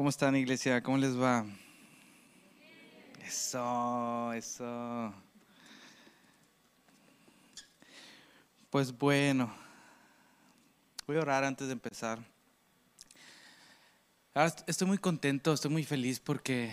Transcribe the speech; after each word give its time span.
¿Cómo 0.00 0.08
están, 0.08 0.34
iglesia? 0.34 0.82
¿Cómo 0.82 0.96
les 0.96 1.14
va? 1.14 1.44
Eso, 3.22 4.32
eso. 4.32 5.12
Pues 8.70 8.96
bueno, 8.96 9.54
voy 11.06 11.18
a 11.18 11.20
orar 11.20 11.44
antes 11.44 11.66
de 11.66 11.74
empezar. 11.74 12.18
estoy 14.66 14.88
muy 14.88 14.96
contento, 14.96 15.52
estoy 15.52 15.70
muy 15.70 15.84
feliz 15.84 16.18
porque 16.18 16.72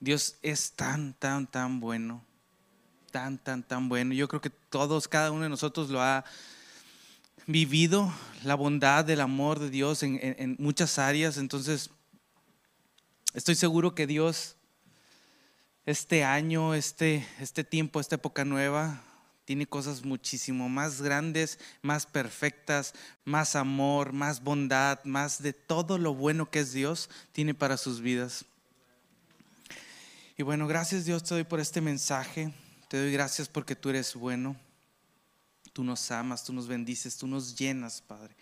Dios 0.00 0.36
es 0.42 0.72
tan, 0.72 1.14
tan, 1.14 1.46
tan 1.46 1.78
bueno, 1.78 2.24
tan, 3.12 3.38
tan, 3.38 3.62
tan 3.62 3.88
bueno. 3.88 4.14
Yo 4.14 4.26
creo 4.26 4.40
que 4.40 4.50
todos, 4.50 5.06
cada 5.06 5.30
uno 5.30 5.44
de 5.44 5.48
nosotros 5.48 5.90
lo 5.90 6.02
ha 6.02 6.24
vivido 7.48 8.12
la 8.44 8.54
bondad 8.54 9.06
del 9.06 9.22
amor 9.22 9.58
de 9.58 9.70
Dios 9.70 10.02
en, 10.02 10.56
muchas 10.58 10.98
áreas, 10.98 11.38
entonces 11.38 11.90
estoy 13.32 13.54
seguro 13.54 13.94
que 13.94 14.06
Dios 14.06 14.56
este 15.86 16.24
año, 16.24 16.74
este, 16.74 17.26
este 17.40 17.64
tiempo, 17.64 18.00
esta 18.00 18.16
época 18.16 18.44
nueva, 18.44 19.02
tiene 19.46 19.66
cosas 19.66 20.04
muchísimo 20.04 20.68
más 20.68 21.00
grandes, 21.00 21.58
más 21.80 22.04
perfectas, 22.04 22.92
más 23.24 23.56
amor, 23.56 24.12
más 24.12 24.44
bondad, 24.44 25.02
más 25.04 25.42
de 25.42 25.54
todo 25.54 25.96
lo 25.96 26.12
bueno 26.12 26.50
que 26.50 26.60
es 26.60 26.72
Dios, 26.74 27.08
tiene 27.32 27.54
para 27.54 27.78
sus 27.78 28.02
vidas. 28.02 28.44
Y 30.36 30.42
bueno, 30.42 30.66
gracias 30.66 31.06
Dios 31.06 31.24
te 31.24 31.34
doy 31.34 31.44
por 31.44 31.60
este 31.60 31.80
mensaje, 31.80 32.52
te 32.88 32.98
doy 32.98 33.10
gracias 33.10 33.48
porque 33.48 33.74
tú 33.74 33.88
eres 33.88 34.14
bueno. 34.14 34.67
Tú 35.78 35.84
nos 35.84 36.10
amas, 36.10 36.42
tú 36.42 36.52
nos 36.52 36.66
bendices, 36.66 37.16
tú 37.16 37.28
nos 37.28 37.56
llenas, 37.56 38.00
Padre. 38.00 38.34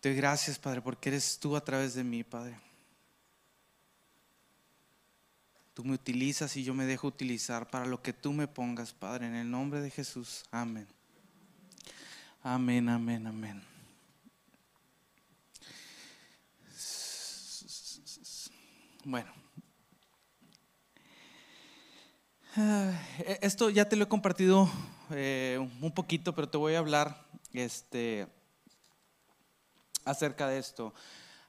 Te 0.00 0.08
doy 0.08 0.16
gracias, 0.16 0.58
Padre, 0.58 0.80
porque 0.80 1.10
eres 1.10 1.38
tú 1.38 1.54
a 1.54 1.62
través 1.62 1.92
de 1.92 2.02
mí, 2.02 2.24
Padre. 2.24 2.58
Tú 5.74 5.84
me 5.84 5.92
utilizas 5.92 6.56
y 6.56 6.64
yo 6.64 6.72
me 6.72 6.86
dejo 6.86 7.08
utilizar 7.08 7.68
para 7.68 7.84
lo 7.84 8.00
que 8.00 8.14
tú 8.14 8.32
me 8.32 8.48
pongas, 8.48 8.94
Padre, 8.94 9.26
en 9.26 9.34
el 9.34 9.50
nombre 9.50 9.82
de 9.82 9.90
Jesús. 9.90 10.46
Amén. 10.50 10.88
Amén, 12.42 12.88
amén, 12.88 13.26
amén. 13.26 13.62
Bueno. 19.04 19.30
Ah, 22.56 22.98
esto 23.42 23.68
ya 23.68 23.86
te 23.86 23.94
lo 23.94 24.04
he 24.04 24.08
compartido 24.08 24.70
eh, 25.14 25.58
un 25.80 25.92
poquito, 25.92 26.34
pero 26.34 26.48
te 26.48 26.58
voy 26.58 26.74
a 26.74 26.78
hablar 26.78 27.26
este, 27.52 28.26
acerca 30.04 30.48
de 30.48 30.58
esto. 30.58 30.94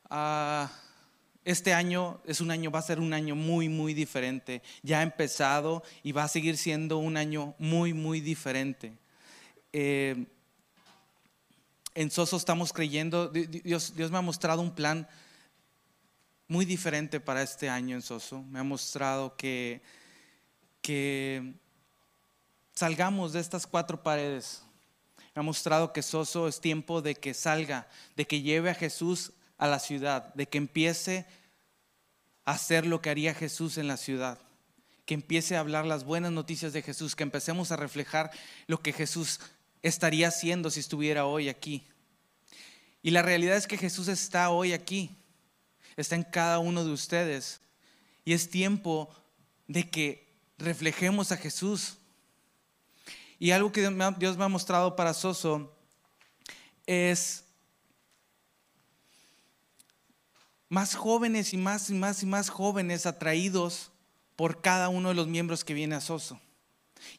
Ah, 0.09 0.71
este 1.45 1.73
año 1.73 2.21
es 2.25 2.41
un 2.41 2.51
año, 2.51 2.71
va 2.71 2.79
a 2.79 2.83
ser 2.83 2.99
un 2.99 3.13
año 3.13 3.35
muy, 3.35 3.69
muy 3.69 3.93
diferente. 3.93 4.61
Ya 4.81 4.99
ha 4.99 5.03
empezado 5.03 5.83
y 6.03 6.11
va 6.11 6.23
a 6.23 6.27
seguir 6.27 6.57
siendo 6.57 6.97
un 6.97 7.17
año 7.17 7.53
muy, 7.57 7.93
muy 7.93 8.21
diferente. 8.21 8.93
Eh, 9.73 10.25
en 11.95 12.11
Soso 12.11 12.37
estamos 12.37 12.73
creyendo, 12.73 13.27
Dios, 13.27 13.95
Dios 13.95 14.11
me 14.11 14.17
ha 14.17 14.21
mostrado 14.21 14.61
un 14.61 14.73
plan 14.73 15.07
muy 16.47 16.65
diferente 16.65 17.19
para 17.19 17.41
este 17.41 17.69
año 17.69 17.95
en 17.95 18.01
Soso. 18.01 18.41
Me 18.43 18.59
ha 18.59 18.63
mostrado 18.63 19.35
que, 19.35 19.81
que 20.81 21.53
salgamos 22.73 23.33
de 23.33 23.39
estas 23.39 23.67
cuatro 23.67 24.01
paredes. 24.01 24.63
Ha 25.35 25.41
mostrado 25.41 25.93
que 25.93 26.03
Soso 26.03 26.47
es 26.47 26.61
tiempo 26.61 27.01
de 27.01 27.15
que 27.15 27.33
salga, 27.33 27.87
de 28.15 28.25
que 28.25 28.41
lleve 28.41 28.69
a 28.69 28.75
Jesús 28.75 29.31
a 29.57 29.67
la 29.67 29.79
ciudad, 29.79 30.33
de 30.35 30.47
que 30.47 30.57
empiece 30.57 31.25
a 32.45 32.51
hacer 32.51 32.85
lo 32.85 33.01
que 33.01 33.09
haría 33.09 33.33
Jesús 33.33 33.77
en 33.77 33.87
la 33.87 33.97
ciudad, 33.97 34.37
que 35.05 35.13
empiece 35.13 35.55
a 35.55 35.59
hablar 35.59 35.85
las 35.85 36.03
buenas 36.03 36.31
noticias 36.31 36.73
de 36.73 36.81
Jesús, 36.81 37.15
que 37.15 37.23
empecemos 37.23 37.71
a 37.71 37.77
reflejar 37.77 38.31
lo 38.67 38.81
que 38.81 38.93
Jesús 38.93 39.39
estaría 39.81 40.27
haciendo 40.27 40.69
si 40.69 40.79
estuviera 40.79 41.25
hoy 41.25 41.49
aquí. 41.49 41.83
Y 43.01 43.11
la 43.11 43.21
realidad 43.21 43.57
es 43.57 43.67
que 43.67 43.77
Jesús 43.77 44.07
está 44.07 44.49
hoy 44.49 44.73
aquí, 44.73 45.11
está 45.97 46.15
en 46.15 46.23
cada 46.23 46.59
uno 46.59 46.85
de 46.85 46.91
ustedes. 46.91 47.59
Y 48.23 48.33
es 48.33 48.49
tiempo 48.49 49.13
de 49.67 49.89
que 49.89 50.27
reflejemos 50.57 51.31
a 51.31 51.37
Jesús, 51.37 51.97
y 53.43 53.51
algo 53.51 53.73
que 53.73 53.81
Dios 53.81 54.37
me 54.37 54.45
ha 54.45 54.47
mostrado 54.47 54.95
para 54.95 55.13
Soso 55.13 55.75
es 56.87 57.43
más 60.69 60.95
jóvenes 60.95 61.53
y 61.53 61.57
más 61.57 61.89
y 61.89 61.93
más 61.93 62.23
y 62.23 62.25
más 62.25 62.47
jóvenes 62.47 63.05
atraídos 63.05 63.91
por 64.37 64.61
cada 64.61 64.87
uno 64.87 65.09
de 65.09 65.15
los 65.15 65.27
miembros 65.27 65.65
que 65.65 65.73
viene 65.73 65.93
a 65.95 65.99
Soso. 65.99 66.39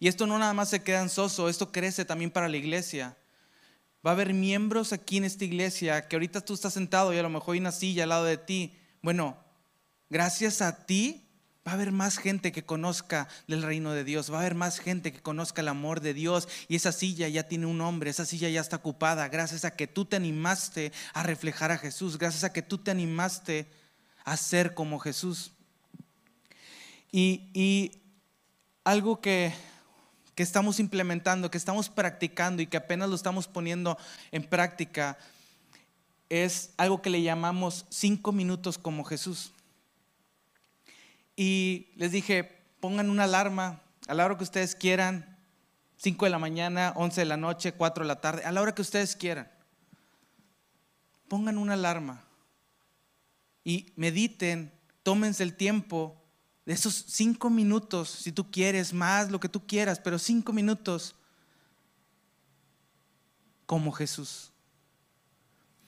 Y 0.01 0.09
esto 0.09 0.27
no 0.27 0.39
nada 0.39 0.55
más 0.55 0.71
se 0.71 0.83
queda 0.83 1.03
en 1.03 1.11
Soso, 1.11 1.51
esto 1.51 1.71
crece 1.71 2.07
también 2.07 2.31
para 2.31 2.49
la 2.49 2.57
iglesia. 2.57 3.19
Va 4.03 4.13
a 4.13 4.15
haber 4.15 4.33
miembros 4.33 4.95
aquí 4.95 5.19
en 5.19 5.25
esta 5.25 5.45
iglesia 5.45 6.09
que 6.09 6.17
ahorita 6.17 6.41
tú 6.41 6.55
estás 6.55 6.73
sentado 6.73 7.13
y 7.13 7.19
a 7.19 7.23
lo 7.23 7.29
mejor 7.29 7.53
hay 7.53 7.61
una 7.61 7.71
silla 7.71 8.05
al 8.05 8.09
lado 8.09 8.25
de 8.25 8.39
ti. 8.39 8.75
Bueno, 9.03 9.37
gracias 10.09 10.63
a 10.63 10.87
ti 10.87 11.24
Va 11.67 11.73
a 11.73 11.75
haber 11.77 11.93
más 11.93 12.19
gente 12.19 12.53
que 12.53 12.65
conozca 12.65 13.27
del 13.49 13.63
reino 13.63 13.93
de 13.93 14.05
Dios, 14.05 14.31
va 14.31 14.37
a 14.37 14.41
haber 14.41 14.55
más 14.55 14.79
gente 14.79 15.13
que 15.13 15.23
conozca 15.23 15.63
el 15.63 15.69
amor 15.69 16.01
de 16.01 16.13
Dios 16.13 16.47
y 16.69 16.77
esa 16.77 16.93
silla 16.93 17.27
ya 17.29 17.49
tiene 17.49 17.65
un 17.65 17.79
nombre, 17.79 18.11
esa 18.11 18.27
silla 18.27 18.51
ya 18.51 18.61
está 18.61 18.77
ocupada 18.77 19.29
gracias 19.29 19.65
a 19.65 19.75
que 19.75 19.87
tú 19.87 20.05
te 20.05 20.17
animaste 20.17 20.93
a 21.15 21.23
reflejar 21.23 21.71
a 21.73 21.79
Jesús, 21.79 22.19
gracias 22.19 22.45
a 22.45 22.53
que 22.53 22.61
tú 22.61 22.77
te 22.77 22.91
animaste 22.91 23.67
a 24.25 24.37
ser 24.37 24.75
como 24.75 24.99
Jesús. 24.99 25.53
Y, 27.11 27.93
algo 28.83 29.23
que, 29.23 29.55
que 30.35 30.43
estamos 30.43 30.79
implementando, 30.79 31.51
que 31.51 31.57
estamos 31.57 31.89
practicando 31.89 32.61
y 32.61 32.67
que 32.67 32.77
apenas 32.77 33.09
lo 33.09 33.15
estamos 33.15 33.49
poniendo 33.49 33.97
en 34.31 34.43
práctica 34.43 35.17
es 36.29 36.75
algo 36.77 37.01
que 37.01 37.09
le 37.09 37.23
llamamos 37.23 37.87
cinco 37.89 38.33
minutos 38.33 38.77
como 38.77 39.05
Jesús. 39.05 39.53
Y 41.37 41.89
les 41.97 42.13
dije, 42.13 42.45
pongan 42.81 43.11
una 43.11 43.25
alarma 43.25 43.83
a 44.07 44.15
la 44.15 44.25
hora 44.25 44.37
que 44.37 44.45
ustedes 44.45 44.75
quieran, 44.75 45.39
5 45.97 46.27
de 46.27 46.31
la 46.31 46.39
mañana, 46.39 46.93
11 46.97 47.21
de 47.23 47.25
la 47.25 47.37
noche, 47.37 47.73
4 47.73 48.05
de 48.05 48.09
la 48.09 48.21
tarde, 48.21 48.45
a 48.45 48.53
la 48.53 48.61
hora 48.61 48.75
que 48.75 48.83
ustedes 48.83 49.17
quieran. 49.17 49.51
Pongan 51.29 51.59
una 51.59 51.75
alarma 51.75 52.23
y 53.65 53.93
mediten, 53.97 54.73
tómense 55.03 55.43
el 55.43 55.57
tiempo 55.57 56.21
de 56.67 56.75
esos 56.75 56.95
5 57.09 57.51
minutos, 57.51 58.11
si 58.11 58.33
tú 58.33 58.51
quieres, 58.51 58.93
más 58.93 59.31
lo 59.31 59.41
que 59.41 59.49
tú 59.49 59.67
quieras, 59.67 59.99
pero 59.99 60.19
5 60.19 60.53
minutos 60.53 61.17
como 63.67 63.93
Jesús. 63.93 64.53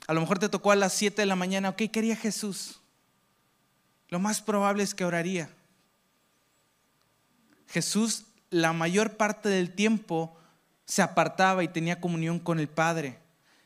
A 0.06 0.14
lo 0.14 0.20
mejor 0.20 0.38
te 0.38 0.48
tocó 0.48 0.70
a 0.70 0.76
las 0.76 0.92
7 0.94 1.20
de 1.22 1.26
la 1.26 1.36
mañana, 1.36 1.70
ok, 1.70 1.82
quería 1.92 2.16
Jesús 2.16 2.80
lo 4.08 4.18
más 4.18 4.40
probable 4.40 4.82
es 4.82 4.94
que 4.94 5.04
oraría. 5.04 5.50
Jesús 7.68 8.26
la 8.50 8.72
mayor 8.72 9.16
parte 9.16 9.48
del 9.48 9.72
tiempo 9.72 10.36
se 10.84 11.02
apartaba 11.02 11.64
y 11.64 11.68
tenía 11.68 12.00
comunión 12.00 12.38
con 12.38 12.60
el 12.60 12.68
Padre. 12.68 13.18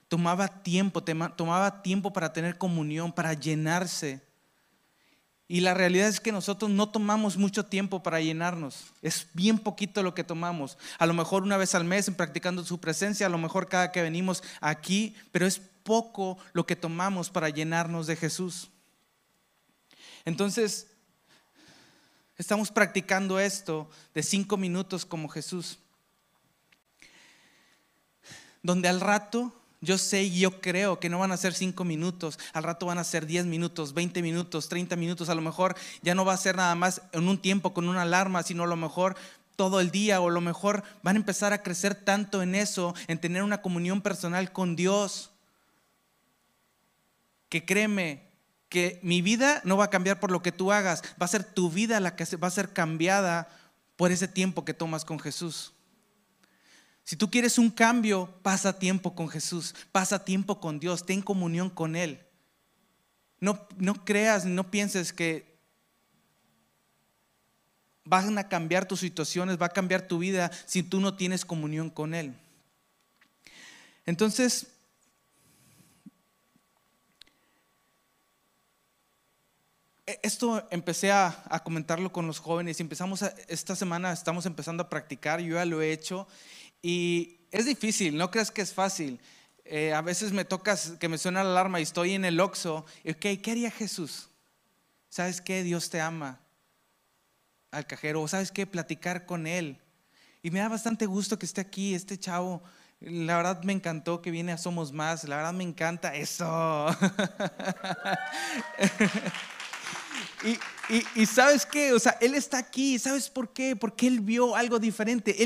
Tomaba 0.08 0.48
tiempo, 0.48 1.02
tomaba 1.02 1.82
tiempo 1.82 2.12
para 2.12 2.32
tener 2.32 2.58
comunión, 2.58 3.12
para 3.12 3.34
llenarse. 3.34 4.22
Y 5.46 5.60
la 5.60 5.74
realidad 5.74 6.08
es 6.08 6.20
que 6.20 6.32
nosotros 6.32 6.70
no 6.70 6.88
tomamos 6.88 7.36
mucho 7.36 7.66
tiempo 7.66 8.02
para 8.02 8.20
llenarnos. 8.20 8.86
Es 9.02 9.26
bien 9.34 9.58
poquito 9.58 10.02
lo 10.02 10.14
que 10.14 10.24
tomamos. 10.24 10.78
A 10.98 11.06
lo 11.06 11.14
mejor 11.14 11.42
una 11.42 11.56
vez 11.56 11.74
al 11.74 11.84
mes 11.84 12.08
en 12.08 12.14
practicando 12.14 12.64
su 12.64 12.80
presencia, 12.80 13.26
a 13.26 13.30
lo 13.30 13.38
mejor 13.38 13.68
cada 13.68 13.92
que 13.92 14.02
venimos 14.02 14.42
aquí, 14.60 15.14
pero 15.32 15.46
es 15.46 15.60
poco 15.82 16.38
lo 16.52 16.66
que 16.66 16.76
tomamos 16.76 17.30
para 17.30 17.48
llenarnos 17.48 18.06
de 18.06 18.16
Jesús. 18.16 18.70
Entonces, 20.24 20.86
estamos 22.36 22.70
practicando 22.70 23.38
esto 23.38 23.88
de 24.14 24.22
cinco 24.22 24.56
minutos 24.56 25.04
como 25.04 25.28
Jesús. 25.28 25.78
Donde 28.62 28.88
al 28.88 29.00
rato 29.00 29.52
yo 29.80 29.96
sé 29.96 30.24
y 30.24 30.40
yo 30.40 30.60
creo 30.60 31.00
que 31.00 31.08
no 31.08 31.18
van 31.18 31.32
a 31.32 31.38
ser 31.38 31.54
cinco 31.54 31.84
minutos, 31.84 32.38
al 32.52 32.64
rato 32.64 32.84
van 32.86 32.98
a 32.98 33.04
ser 33.04 33.24
diez 33.24 33.46
minutos, 33.46 33.94
veinte 33.94 34.20
minutos, 34.20 34.68
treinta 34.68 34.94
minutos, 34.94 35.30
a 35.30 35.34
lo 35.34 35.40
mejor 35.40 35.74
ya 36.02 36.14
no 36.14 36.26
va 36.26 36.34
a 36.34 36.38
ser 36.38 36.56
nada 36.56 36.74
más 36.74 37.00
en 37.12 37.26
un 37.26 37.38
tiempo 37.38 37.72
con 37.72 37.88
una 37.88 38.02
alarma, 38.02 38.42
sino 38.42 38.64
a 38.64 38.66
lo 38.66 38.76
mejor 38.76 39.16
todo 39.56 39.80
el 39.80 39.90
día 39.90 40.20
o 40.20 40.28
a 40.28 40.32
lo 40.32 40.40
mejor 40.42 40.82
van 41.02 41.16
a 41.16 41.18
empezar 41.18 41.52
a 41.52 41.62
crecer 41.62 41.94
tanto 41.94 42.42
en 42.42 42.54
eso, 42.54 42.94
en 43.08 43.18
tener 43.18 43.42
una 43.42 43.62
comunión 43.62 44.02
personal 44.02 44.52
con 44.52 44.76
Dios, 44.76 45.30
que 47.48 47.64
créeme, 47.64 48.29
que 48.70 49.00
mi 49.02 49.20
vida 49.20 49.60
no 49.64 49.76
va 49.76 49.86
a 49.86 49.90
cambiar 49.90 50.20
por 50.20 50.30
lo 50.30 50.42
que 50.42 50.52
tú 50.52 50.72
hagas, 50.72 51.02
va 51.20 51.26
a 51.26 51.28
ser 51.28 51.44
tu 51.44 51.70
vida 51.70 52.00
la 52.00 52.16
que 52.16 52.24
va 52.36 52.46
a 52.48 52.52
ser 52.52 52.72
cambiada 52.72 53.48
por 53.96 54.12
ese 54.12 54.28
tiempo 54.28 54.64
que 54.64 54.72
tomas 54.72 55.04
con 55.04 55.18
Jesús. 55.18 55.74
Si 57.04 57.16
tú 57.16 57.30
quieres 57.30 57.58
un 57.58 57.70
cambio, 57.70 58.32
pasa 58.42 58.78
tiempo 58.78 59.14
con 59.14 59.28
Jesús, 59.28 59.74
pasa 59.90 60.24
tiempo 60.24 60.60
con 60.60 60.78
Dios, 60.78 61.04
ten 61.04 61.20
comunión 61.20 61.68
con 61.68 61.96
Él. 61.96 62.20
no, 63.40 63.66
no 63.76 64.04
creas, 64.04 64.44
no 64.44 64.70
pienses 64.70 65.12
que 65.12 65.50
van 68.04 68.38
a 68.38 68.48
cambiar 68.48 68.86
tus 68.86 69.00
situaciones, 69.00 69.60
va 69.60 69.66
a 69.66 69.70
cambiar 69.70 70.02
tu 70.02 70.18
vida 70.18 70.50
si 70.66 70.82
tú 70.82 71.00
no 71.00 71.16
tienes 71.16 71.44
comunión 71.44 71.90
con 71.90 72.14
Él. 72.14 72.34
Entonces, 74.06 74.68
esto 80.22 80.66
empecé 80.70 81.12
a, 81.12 81.62
comentarlo 81.64 82.12
con 82.12 82.26
los 82.26 82.38
jóvenes 82.38 82.80
y 82.80 82.82
empezamos 82.82 83.22
esta 83.48 83.76
semana 83.76 84.12
estamos 84.12 84.46
empezando 84.46 84.82
a 84.82 84.88
practicar, 84.88 85.40
yo 85.40 85.56
ya 85.56 85.64
lo 85.64 85.82
he 85.82 85.92
hecho 85.92 86.26
y 86.82 87.38
es 87.50 87.66
difícil, 87.66 88.16
no 88.16 88.30
creas 88.30 88.50
que 88.50 88.62
es 88.62 88.72
fácil. 88.72 89.20
Eh, 89.64 89.92
a 89.92 90.00
veces 90.00 90.32
me 90.32 90.44
tocas 90.44 90.94
que 90.98 91.08
me 91.08 91.18
suena 91.18 91.44
la 91.44 91.50
alarma 91.50 91.78
y 91.78 91.84
estoy 91.84 92.14
en 92.14 92.24
el 92.24 92.40
oxo. 92.40 92.84
¿qué 93.20 93.50
haría 93.50 93.70
Jesús? 93.70 94.28
¿Sabes 95.08 95.40
qué? 95.40 95.62
Dios 95.62 95.90
te 95.90 96.00
ama 96.00 96.40
al 97.70 97.86
cajero. 97.86 98.26
¿Sabes 98.26 98.50
qué? 98.50 98.66
Platicar 98.66 99.26
con 99.26 99.46
él. 99.46 99.78
Y 100.42 100.50
me 100.50 100.60
da 100.60 100.68
bastante 100.68 101.06
gusto 101.06 101.38
que 101.38 101.46
esté 101.46 101.60
aquí, 101.60 101.94
este 101.94 102.18
chavo. 102.18 102.62
La 103.00 103.36
verdad 103.36 103.62
me 103.62 103.72
encantó 103.72 104.22
que 104.22 104.30
viene 104.30 104.52
a 104.52 104.58
Somos 104.58 104.92
Más. 104.92 105.24
La 105.24 105.36
verdad 105.36 105.52
me 105.52 105.64
encanta 105.64 106.14
eso. 106.14 106.86
y, 111.16 111.26
sabes 111.26 111.66
qué, 111.66 111.92
o 111.92 111.98
sea, 111.98 112.16
él 112.20 112.34
está 112.34 112.58
aquí. 112.58 112.98
¿Sabes 112.98 113.28
por 113.28 113.52
qué? 113.52 113.76
Porque 113.76 114.06
él 114.06 114.20
vio 114.20 114.56
algo 114.56 114.78
diferente. 114.78 115.36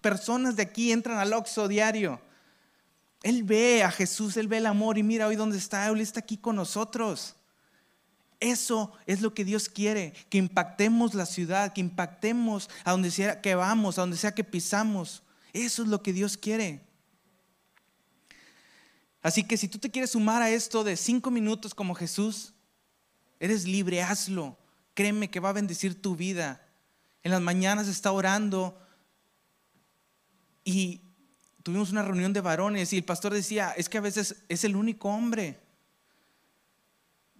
Personas 0.00 0.56
de 0.56 0.62
aquí 0.62 0.92
entran 0.92 1.18
al 1.18 1.32
Oxo 1.32 1.68
diario. 1.68 2.20
Él 3.22 3.42
ve 3.44 3.82
a 3.82 3.90
Jesús, 3.90 4.36
él 4.36 4.48
ve 4.48 4.58
el 4.58 4.66
amor 4.66 4.98
y 4.98 5.02
mira 5.02 5.26
hoy 5.26 5.36
dónde 5.36 5.58
está. 5.58 5.86
Él 5.88 6.00
está 6.00 6.20
aquí 6.20 6.36
con 6.36 6.56
nosotros. 6.56 7.36
Eso 8.38 8.92
es 9.06 9.22
lo 9.22 9.32
que 9.32 9.44
Dios 9.44 9.68
quiere, 9.68 10.12
que 10.28 10.38
impactemos 10.38 11.14
la 11.14 11.24
ciudad, 11.24 11.72
que 11.72 11.80
impactemos 11.80 12.68
a 12.84 12.90
donde 12.90 13.10
sea 13.10 13.40
que 13.40 13.54
vamos, 13.54 13.98
a 13.98 14.02
donde 14.02 14.18
sea 14.18 14.34
que 14.34 14.44
pisamos. 14.44 15.22
Eso 15.52 15.82
es 15.82 15.88
lo 15.88 16.02
que 16.02 16.12
Dios 16.12 16.36
quiere. 16.36 16.84
Así 19.22 19.42
que 19.42 19.56
si 19.56 19.68
tú 19.68 19.78
te 19.78 19.90
quieres 19.90 20.10
sumar 20.10 20.42
a 20.42 20.50
esto 20.50 20.84
de 20.84 20.96
cinco 20.96 21.30
minutos 21.30 21.74
como 21.74 21.94
Jesús, 21.94 22.52
eres 23.40 23.66
libre, 23.66 24.02
hazlo. 24.02 24.56
Créeme 24.94 25.30
que 25.30 25.40
va 25.40 25.50
a 25.50 25.54
bendecir 25.54 26.00
tu 26.00 26.16
vida. 26.16 26.62
En 27.22 27.30
las 27.30 27.40
mañanas 27.40 27.88
está 27.88 28.12
orando 28.12 28.80
y 30.64 31.00
tuvimos 31.62 31.90
una 31.90 32.02
reunión 32.02 32.32
de 32.32 32.40
varones 32.40 32.92
y 32.92 32.96
el 32.96 33.04
pastor 33.04 33.34
decía, 33.34 33.72
es 33.76 33.88
que 33.88 33.98
a 33.98 34.02
veces 34.02 34.36
es 34.48 34.64
el 34.64 34.76
único 34.76 35.08
hombre. 35.08 35.58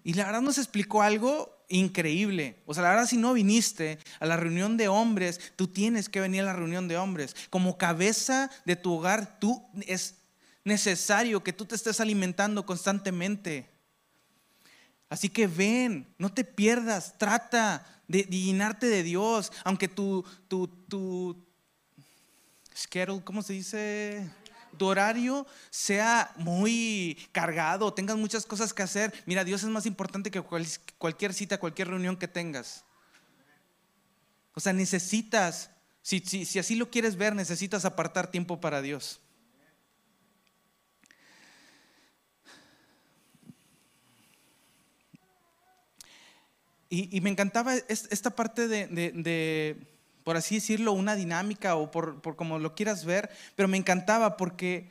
Y 0.02 0.14
la 0.14 0.26
verdad 0.26 0.42
nos 0.42 0.58
explicó 0.58 1.02
algo 1.02 1.56
increíble. 1.68 2.62
O 2.66 2.74
sea, 2.74 2.84
la 2.84 2.90
verdad, 2.90 3.06
si 3.06 3.16
no 3.16 3.32
viniste 3.32 3.98
a 4.20 4.26
la 4.26 4.36
reunión 4.36 4.76
de 4.76 4.88
hombres, 4.88 5.40
tú 5.56 5.68
tienes 5.68 6.08
que 6.08 6.20
venir 6.20 6.42
a 6.42 6.46
la 6.46 6.52
reunión 6.52 6.88
de 6.88 6.96
hombres. 6.96 7.34
Como 7.50 7.78
cabeza 7.78 8.50
de 8.64 8.76
tu 8.76 8.92
hogar, 8.94 9.38
tú 9.40 9.64
es 9.86 10.14
necesario 10.64 11.42
que 11.42 11.52
tú 11.52 11.64
te 11.64 11.74
estés 11.74 12.00
alimentando 12.00 12.66
constantemente. 12.66 13.68
Así 15.08 15.28
que 15.28 15.46
ven, 15.46 16.12
no 16.18 16.32
te 16.32 16.44
pierdas, 16.44 17.16
trata 17.18 17.86
de, 18.08 18.24
llenarte 18.24 18.86
de 18.86 19.02
Dios, 19.02 19.52
aunque 19.64 19.88
tu, 19.88 20.24
tu, 20.48 20.66
tu 20.66 21.46
schedule, 22.74 23.22
¿cómo 23.24 23.42
se 23.42 23.52
dice? 23.52 24.28
tu 24.76 24.86
horario 24.86 25.46
sea 25.70 26.32
muy 26.36 27.16
cargado, 27.32 27.92
tengas 27.92 28.16
muchas 28.16 28.44
cosas 28.44 28.72
que 28.72 28.82
hacer, 28.82 29.12
mira, 29.26 29.44
Dios 29.44 29.62
es 29.62 29.68
más 29.68 29.86
importante 29.86 30.30
que 30.30 30.42
cualquier 30.42 31.34
cita, 31.34 31.58
cualquier 31.58 31.88
reunión 31.88 32.16
que 32.16 32.28
tengas. 32.28 32.84
O 34.54 34.60
sea, 34.60 34.72
necesitas, 34.72 35.70
si, 36.02 36.20
si 36.20 36.58
así 36.58 36.76
lo 36.76 36.90
quieres 36.90 37.16
ver, 37.16 37.34
necesitas 37.34 37.84
apartar 37.84 38.30
tiempo 38.30 38.60
para 38.60 38.82
Dios. 38.82 39.20
Y, 46.88 47.20
me 47.20 47.30
encantaba 47.30 47.74
esta 47.74 48.30
parte 48.30 48.68
de 48.68 49.76
por 50.26 50.36
así 50.36 50.56
decirlo, 50.56 50.90
una 50.90 51.14
dinámica 51.14 51.76
o 51.76 51.92
por, 51.92 52.20
como 52.34 52.58
lo 52.58 52.74
quieras 52.74 53.04
ver, 53.04 53.30
pero 53.54 53.68
me 53.68 53.76
encantaba 53.76 54.36
porque 54.36 54.90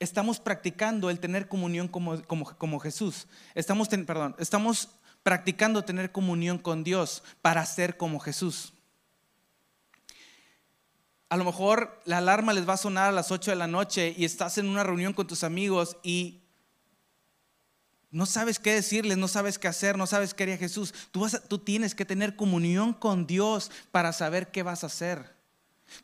estamos 0.00 0.38
practicando 0.38 1.08
el 1.08 1.18
tener 1.18 1.48
comunión 1.48 1.88
como, 1.88 2.22
como, 2.26 2.78
Jesús. 2.78 3.26
Estamos, 3.54 3.88
perdón, 3.88 4.36
estamos 4.38 4.90
practicando 5.22 5.82
tener 5.82 6.12
comunión 6.12 6.58
con 6.58 6.84
Dios 6.84 7.22
para 7.40 7.64
ser 7.64 7.96
como 7.96 8.20
Jesús. 8.20 8.74
A 11.30 11.38
lo 11.38 11.46
mejor 11.46 11.98
la 12.04 12.18
alarma 12.18 12.52
les 12.52 12.68
va 12.68 12.74
a 12.74 12.76
sonar 12.76 13.08
a 13.08 13.12
las 13.12 13.32
8 13.32 13.52
de 13.52 13.56
la 13.56 13.66
noche 13.66 14.14
y 14.14 14.26
estás 14.26 14.58
en 14.58 14.68
una 14.68 14.84
reunión 14.84 15.14
con 15.14 15.26
tus 15.26 15.42
amigos 15.42 15.96
y 16.02 16.42
no 18.10 18.24
sabes 18.24 18.58
qué 18.58 18.72
decirles, 18.72 19.18
no 19.18 19.28
sabes 19.28 19.58
qué 19.58 19.68
hacer, 19.68 19.98
no 19.98 20.06
sabes 20.06 20.32
qué 20.32 20.44
haría 20.44 20.56
Jesús. 20.56 20.94
Tú, 21.10 21.20
vas 21.20 21.42
tú 21.48 21.58
tienes 21.58 21.94
que 21.94 22.06
tener 22.06 22.36
comunión 22.36 22.94
con 22.94 23.26
Dios 23.26 23.70
para 23.90 24.12
saber 24.12 24.50
qué 24.50 24.62
vas 24.62 24.82
a 24.82 24.86
hacer. 24.86 25.36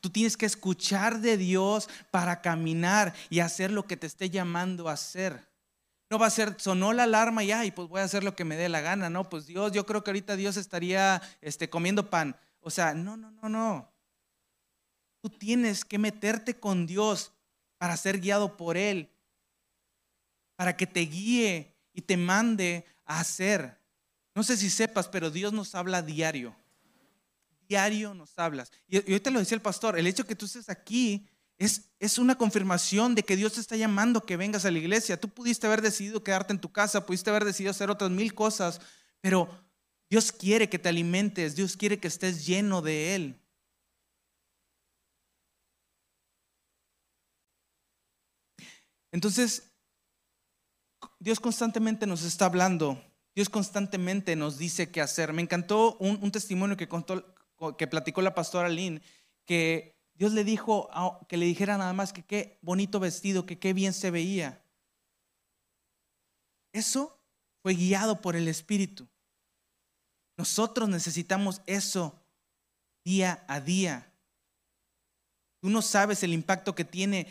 Tú 0.00 0.10
tienes 0.10 0.36
que 0.36 0.46
escuchar 0.46 1.20
de 1.20 1.36
Dios 1.36 1.88
para 2.10 2.42
caminar 2.42 3.14
y 3.30 3.40
hacer 3.40 3.70
lo 3.70 3.86
que 3.86 3.96
te 3.96 4.06
esté 4.06 4.28
llamando 4.30 4.88
a 4.88 4.92
hacer. 4.92 5.46
No 6.10 6.18
va 6.18 6.26
a 6.26 6.30
ser, 6.30 6.54
sonó 6.58 6.92
la 6.92 7.04
alarma 7.04 7.42
y 7.42 7.52
ay, 7.52 7.70
pues 7.70 7.88
voy 7.88 8.00
a 8.00 8.04
hacer 8.04 8.22
lo 8.22 8.36
que 8.36 8.44
me 8.44 8.56
dé 8.56 8.68
la 8.68 8.80
gana. 8.80 9.08
No, 9.08 9.28
pues 9.28 9.46
Dios, 9.46 9.72
yo 9.72 9.86
creo 9.86 10.04
que 10.04 10.10
ahorita 10.10 10.36
Dios 10.36 10.56
estaría 10.56 11.22
este, 11.40 11.70
comiendo 11.70 12.10
pan. 12.10 12.36
O 12.60 12.70
sea, 12.70 12.94
no, 12.94 13.16
no, 13.16 13.30
no, 13.30 13.48
no. 13.48 13.92
Tú 15.22 15.30
tienes 15.30 15.84
que 15.84 15.98
meterte 15.98 16.54
con 16.54 16.86
Dios 16.86 17.32
para 17.78 17.96
ser 17.96 18.20
guiado 18.20 18.56
por 18.56 18.76
Él, 18.76 19.10
para 20.56 20.76
que 20.76 20.86
te 20.86 21.00
guíe 21.00 21.73
y 21.94 22.02
te 22.02 22.16
mande 22.16 22.84
a 23.06 23.20
hacer. 23.20 23.80
No 24.34 24.42
sé 24.42 24.56
si 24.56 24.68
sepas, 24.68 25.08
pero 25.08 25.30
Dios 25.30 25.52
nos 25.52 25.74
habla 25.74 26.02
diario. 26.02 26.54
Diario 27.68 28.12
nos 28.12 28.38
hablas. 28.38 28.70
Y, 28.88 28.96
hoy 28.98 29.20
te 29.20 29.30
lo 29.30 29.38
decía 29.38 29.54
el 29.54 29.62
pastor, 29.62 29.98
el 29.98 30.06
hecho 30.06 30.26
que 30.26 30.34
tú 30.34 30.44
estés 30.44 30.68
aquí 30.68 31.26
es, 31.56 31.92
es 32.00 32.18
una 32.18 32.36
confirmación 32.36 33.14
de 33.14 33.22
que 33.22 33.36
Dios 33.36 33.54
te 33.54 33.60
está 33.60 33.76
llamando 33.76 34.26
que 34.26 34.36
vengas 34.36 34.64
a 34.64 34.70
la 34.70 34.78
iglesia. 34.78 35.18
Tú 35.18 35.28
pudiste 35.28 35.66
haber 35.66 35.80
decidido 35.80 36.22
quedarte 36.22 36.52
en 36.52 36.60
tu 36.60 36.72
casa, 36.72 37.06
pudiste 37.06 37.30
haber 37.30 37.44
decidido 37.44 37.70
hacer 37.70 37.90
otras 37.90 38.10
mil 38.10 38.34
cosas, 38.34 38.80
pero 39.20 39.48
Dios 40.10 40.32
quiere 40.32 40.68
que 40.68 40.78
te 40.78 40.88
alimentes, 40.88 41.54
Dios 41.54 41.76
quiere 41.76 41.98
que 41.98 42.08
estés 42.08 42.44
lleno 42.44 42.82
de 42.82 43.14
Él. 43.14 43.40
Entonces, 49.12 49.73
Dios 51.18 51.40
constantemente 51.40 52.06
nos 52.06 52.22
está 52.22 52.46
hablando. 52.46 53.02
Dios 53.34 53.48
constantemente 53.48 54.36
nos 54.36 54.58
dice 54.58 54.90
qué 54.90 55.00
hacer. 55.00 55.32
Me 55.32 55.42
encantó 55.42 55.96
un, 55.98 56.30
testimonio 56.30 56.76
que, 56.76 56.88
contó, 56.88 57.34
que 57.76 57.86
platicó 57.86 58.22
la 58.22 58.34
pastora 58.34 58.68
Lynn, 58.68 59.02
que 59.44 59.94
Dios 60.14 60.32
le 60.32 60.44
dijo 60.44 60.88
que 61.28 61.36
le 61.36 61.46
dijera 61.46 61.76
nada 61.76 61.92
más 61.92 62.12
que 62.12 62.24
qué 62.24 62.58
bonito 62.62 63.00
vestido, 63.00 63.46
que 63.46 63.58
qué 63.58 63.72
bien 63.72 63.92
se 63.92 64.10
veía. 64.10 64.64
Eso 66.72 67.20
fue 67.62 67.74
guiado 67.74 68.20
por 68.20 68.36
el 68.36 68.46
Espíritu. 68.46 69.08
Nosotros 70.36 70.88
necesitamos 70.88 71.62
eso 71.66 72.20
día 73.04 73.44
a 73.48 73.60
día. 73.60 74.12
Tú 75.60 75.70
no 75.70 75.82
sabes 75.82 76.22
el 76.22 76.32
impacto 76.32 76.74
que 76.74 76.84
tiene 76.84 77.26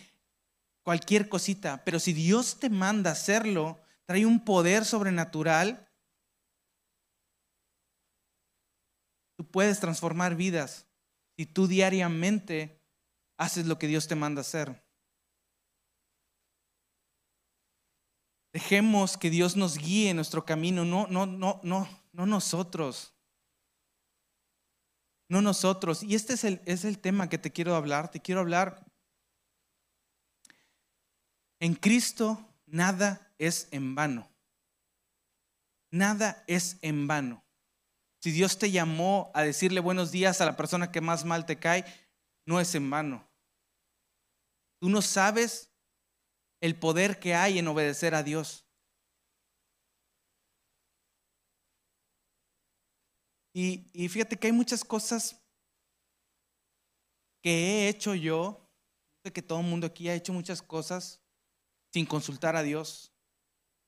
cualquier 0.84 1.30
cosita, 1.30 1.84
pero 1.84 2.00
si 2.00 2.14
Dios 2.14 2.60
te 2.60 2.70
manda 2.70 3.12
hacerlo, 3.12 3.82
trae 4.06 4.26
un 4.26 4.44
poder 4.44 4.86
sobrenatural. 4.86 5.90
Tú 9.38 9.50
puedes 9.50 9.80
transformar 9.80 10.36
vidas 10.36 10.86
si 11.38 11.46
tú 11.46 11.68
diariamente 11.68 12.80
haces 13.38 13.66
lo 13.66 13.80
que 13.80 13.88
Dios 13.88 14.08
te 14.08 14.16
manda 14.16 14.42
hacer. 14.42 14.84
Dejemos 18.54 19.18
que 19.18 19.32
Dios 19.32 19.56
nos 19.56 19.80
guíe 19.80 20.12
en 20.12 20.18
nuestro 20.18 20.46
camino, 20.46 20.86
no, 20.86 21.08
no, 21.08 21.26
no, 21.26 21.60
no, 21.64 21.90
no 22.12 22.26
nosotros. 22.28 23.16
No 25.28 25.42
nosotros. 25.42 26.04
Y 26.04 26.14
este 26.14 26.34
es 26.34 26.44
el, 26.44 26.62
es 26.66 26.86
el 26.86 27.00
tema 27.00 27.28
que 27.30 27.40
te 27.40 27.52
quiero 27.52 27.76
hablar. 27.76 28.12
Te 28.12 28.20
quiero 28.20 28.42
hablar. 28.42 28.86
En 31.64 31.76
Cristo 31.76 32.46
nada 32.66 33.34
es 33.38 33.70
en 33.72 33.96
vano. 33.96 34.30
Nada 35.92 36.44
es 36.46 36.78
en 36.82 37.08
vano. 37.08 37.42
Si 38.20 38.32
Dios 38.32 38.60
te 38.60 38.70
llamó 38.70 39.32
a 39.34 39.44
decirle 39.44 39.80
buenos 39.80 40.12
días 40.12 40.42
a 40.42 40.46
la 40.46 40.58
persona 40.58 40.92
que 40.92 41.00
más 41.00 41.24
mal 41.24 41.46
te 41.46 41.58
cae, 41.58 41.86
no 42.46 42.60
es 42.60 42.76
en 42.76 42.90
vano. 42.90 43.26
Tú 44.82 44.90
no 44.90 45.02
sabes 45.02 45.72
el 46.60 46.78
poder 46.78 47.18
que 47.18 47.34
hay 47.34 47.60
en 47.60 47.68
obedecer 47.70 48.14
a 48.14 48.24
Dios. 48.24 48.68
Y, 53.54 53.90
y 53.94 54.10
fíjate 54.10 54.36
que 54.36 54.48
hay 54.48 54.54
muchas 54.54 54.84
cosas 54.84 55.42
que 57.42 57.86
he 57.86 57.88
hecho 57.88 58.16
yo, 58.16 58.70
sé 59.24 59.32
que 59.32 59.42
todo 59.42 59.62
el 59.62 59.66
mundo 59.66 59.88
aquí 59.88 60.10
ha 60.10 60.14
hecho 60.14 60.34
muchas 60.34 60.62
cosas 60.62 61.23
sin 61.94 62.06
consultar 62.08 62.56
a 62.56 62.64
Dios. 62.64 63.12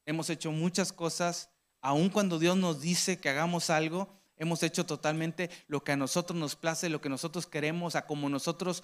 Hemos 0.05 0.29
hecho 0.29 0.51
muchas 0.51 0.93
cosas, 0.93 1.49
aun 1.81 2.09
cuando 2.09 2.37
Dios 2.37 2.55
nos 2.55 2.79
dice 2.79 3.19
que 3.19 3.29
hagamos 3.29 3.71
algo, 3.71 4.07
hemos 4.37 4.61
hecho 4.61 4.85
totalmente 4.85 5.49
lo 5.67 5.83
que 5.83 5.93
a 5.93 5.97
nosotros 5.97 6.37
nos 6.37 6.55
place, 6.55 6.89
lo 6.89 7.01
que 7.01 7.09
nosotros 7.09 7.47
queremos, 7.47 7.95
a 7.95 8.05
como 8.05 8.29
nosotros 8.29 8.83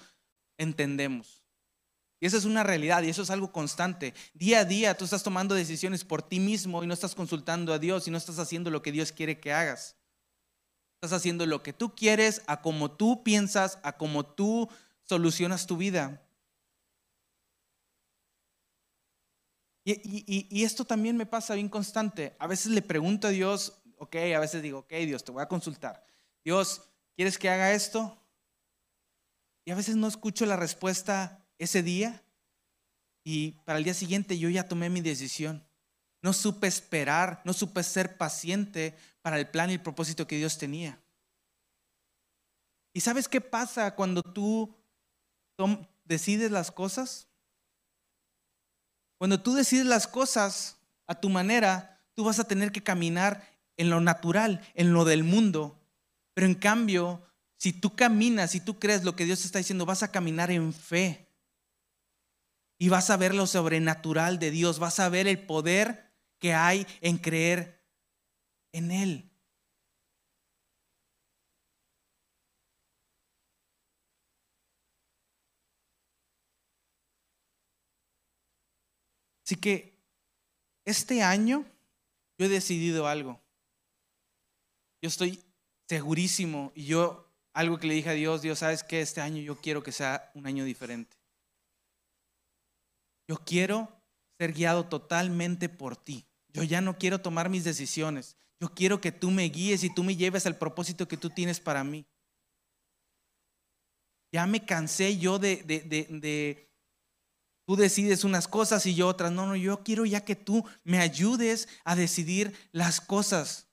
entendemos. 0.58 1.44
Y 2.18 2.26
esa 2.26 2.36
es 2.36 2.44
una 2.44 2.64
realidad 2.64 3.02
y 3.02 3.10
eso 3.10 3.22
es 3.22 3.30
algo 3.30 3.52
constante. 3.52 4.14
Día 4.34 4.60
a 4.60 4.64
día 4.64 4.96
tú 4.96 5.04
estás 5.04 5.22
tomando 5.22 5.54
decisiones 5.54 6.04
por 6.04 6.22
ti 6.22 6.40
mismo 6.40 6.82
y 6.82 6.86
no 6.88 6.94
estás 6.94 7.14
consultando 7.14 7.72
a 7.72 7.78
Dios 7.78 8.08
y 8.08 8.10
no 8.10 8.18
estás 8.18 8.40
haciendo 8.40 8.70
lo 8.70 8.82
que 8.82 8.92
Dios 8.92 9.12
quiere 9.12 9.38
que 9.38 9.52
hagas. 9.52 9.96
Estás 10.94 11.12
haciendo 11.12 11.46
lo 11.46 11.62
que 11.62 11.72
tú 11.72 11.94
quieres, 11.94 12.42
a 12.46 12.60
como 12.60 12.90
tú 12.90 13.22
piensas, 13.22 13.78
a 13.82 13.96
como 13.96 14.24
tú 14.24 14.68
solucionas 15.02 15.66
tu 15.66 15.76
vida. 15.76 16.22
Y, 19.84 20.62
esto 20.62 20.84
también 20.84 21.16
me 21.16 21.26
pasa 21.26 21.54
bien 21.54 21.68
constante. 21.68 22.36
A 22.38 22.46
veces 22.46 22.72
le 22.72 22.82
pregunto 22.82 23.28
a 23.28 23.30
Dios, 23.30 23.82
ok, 23.98 24.16
a 24.34 24.38
veces 24.38 24.62
digo, 24.62 24.80
ok, 24.80 24.92
Dios, 25.06 25.24
te 25.24 25.32
voy 25.32 25.42
a 25.42 25.48
consultar. 25.48 26.04
Dios, 26.44 26.82
¿quieres 27.16 27.38
que 27.38 27.50
haga 27.50 27.72
esto? 27.72 28.16
Y 29.64 29.70
a 29.70 29.74
veces 29.74 29.96
no 29.96 30.06
escucho 30.08 30.46
la 30.46 30.56
respuesta 30.56 31.44
ese 31.58 31.82
día 31.82 32.22
y 33.24 33.52
para 33.64 33.78
el 33.78 33.84
día 33.84 33.94
siguiente 33.94 34.38
yo 34.38 34.48
ya 34.48 34.68
tomé 34.68 34.90
mi 34.90 35.00
decisión. 35.00 35.64
No 36.20 36.32
supe 36.32 36.66
esperar, 36.66 37.40
no 37.44 37.52
supe 37.52 37.82
ser 37.82 38.16
paciente 38.16 38.96
para 39.22 39.38
el 39.38 39.48
plan 39.48 39.70
y 39.70 39.74
el 39.74 39.82
propósito 39.82 40.26
que 40.26 40.36
Dios 40.36 40.58
tenía. 40.58 41.00
¿Y 42.92 43.00
sabes 43.00 43.28
qué 43.28 43.40
pasa 43.40 43.94
cuando 43.94 44.22
tú 44.22 44.76
decides 46.04 46.50
las 46.50 46.70
cosas? 46.70 47.28
Cuando 49.22 49.40
tú 49.40 49.54
decides 49.54 49.86
las 49.86 50.08
cosas 50.08 50.78
a 51.06 51.14
tu 51.14 51.28
manera, 51.28 52.00
tú 52.14 52.24
vas 52.24 52.40
a 52.40 52.48
tener 52.48 52.72
que 52.72 52.82
caminar 52.82 53.48
en 53.76 53.88
lo 53.88 54.00
natural, 54.00 54.60
en 54.74 54.92
lo 54.92 55.04
del 55.04 55.22
mundo. 55.22 55.80
Pero 56.34 56.48
en 56.48 56.56
cambio, 56.56 57.22
si 57.56 57.72
tú 57.72 57.94
caminas, 57.94 58.50
si 58.50 58.58
tú 58.58 58.80
crees 58.80 59.04
lo 59.04 59.14
que 59.14 59.24
Dios 59.24 59.44
está 59.44 59.58
diciendo, 59.58 59.86
vas 59.86 60.02
a 60.02 60.10
caminar 60.10 60.50
en 60.50 60.72
fe. 60.72 61.28
Y 62.78 62.88
vas 62.88 63.10
a 63.10 63.16
ver 63.16 63.32
lo 63.32 63.46
sobrenatural 63.46 64.40
de 64.40 64.50
Dios, 64.50 64.80
vas 64.80 64.98
a 64.98 65.08
ver 65.08 65.28
el 65.28 65.38
poder 65.38 66.10
que 66.40 66.52
hay 66.54 66.84
en 67.00 67.16
creer 67.16 67.80
en 68.72 68.90
Él. 68.90 69.30
Así 79.52 79.60
que 79.60 79.92
este 80.86 81.22
año 81.22 81.66
yo 82.38 82.46
he 82.46 82.48
decidido 82.48 83.06
algo. 83.06 83.38
Yo 85.02 85.08
estoy 85.08 85.44
segurísimo 85.86 86.72
y 86.74 86.86
yo 86.86 87.30
algo 87.52 87.78
que 87.78 87.86
le 87.86 87.92
dije 87.92 88.08
a 88.08 88.14
Dios, 88.14 88.40
Dios, 88.40 88.60
sabes 88.60 88.82
que 88.82 89.02
este 89.02 89.20
año 89.20 89.42
yo 89.42 89.60
quiero 89.60 89.82
que 89.82 89.92
sea 89.92 90.30
un 90.32 90.46
año 90.46 90.64
diferente. 90.64 91.18
Yo 93.28 93.36
quiero 93.44 93.94
ser 94.38 94.54
guiado 94.54 94.88
totalmente 94.88 95.68
por 95.68 95.98
ti. 95.98 96.24
Yo 96.54 96.62
ya 96.62 96.80
no 96.80 96.96
quiero 96.96 97.20
tomar 97.20 97.50
mis 97.50 97.64
decisiones. 97.64 98.38
Yo 98.58 98.72
quiero 98.72 99.02
que 99.02 99.12
tú 99.12 99.30
me 99.30 99.44
guíes 99.50 99.84
y 99.84 99.94
tú 99.94 100.02
me 100.02 100.16
lleves 100.16 100.46
al 100.46 100.56
propósito 100.56 101.06
que 101.06 101.18
tú 101.18 101.28
tienes 101.28 101.60
para 101.60 101.84
mí. 101.84 102.06
Ya 104.32 104.46
me 104.46 104.64
cansé 104.64 105.18
yo 105.18 105.38
de, 105.38 105.56
de, 105.56 105.80
de 106.08 106.71
Tú 107.64 107.76
decides 107.76 108.24
unas 108.24 108.48
cosas 108.48 108.84
y 108.86 108.94
yo 108.94 109.06
otras. 109.06 109.30
No, 109.32 109.46
no, 109.46 109.56
yo 109.56 109.82
quiero 109.84 110.04
ya 110.04 110.24
que 110.24 110.36
tú 110.36 110.64
me 110.84 110.98
ayudes 110.98 111.68
a 111.84 111.94
decidir 111.94 112.54
las 112.72 113.00
cosas. 113.00 113.68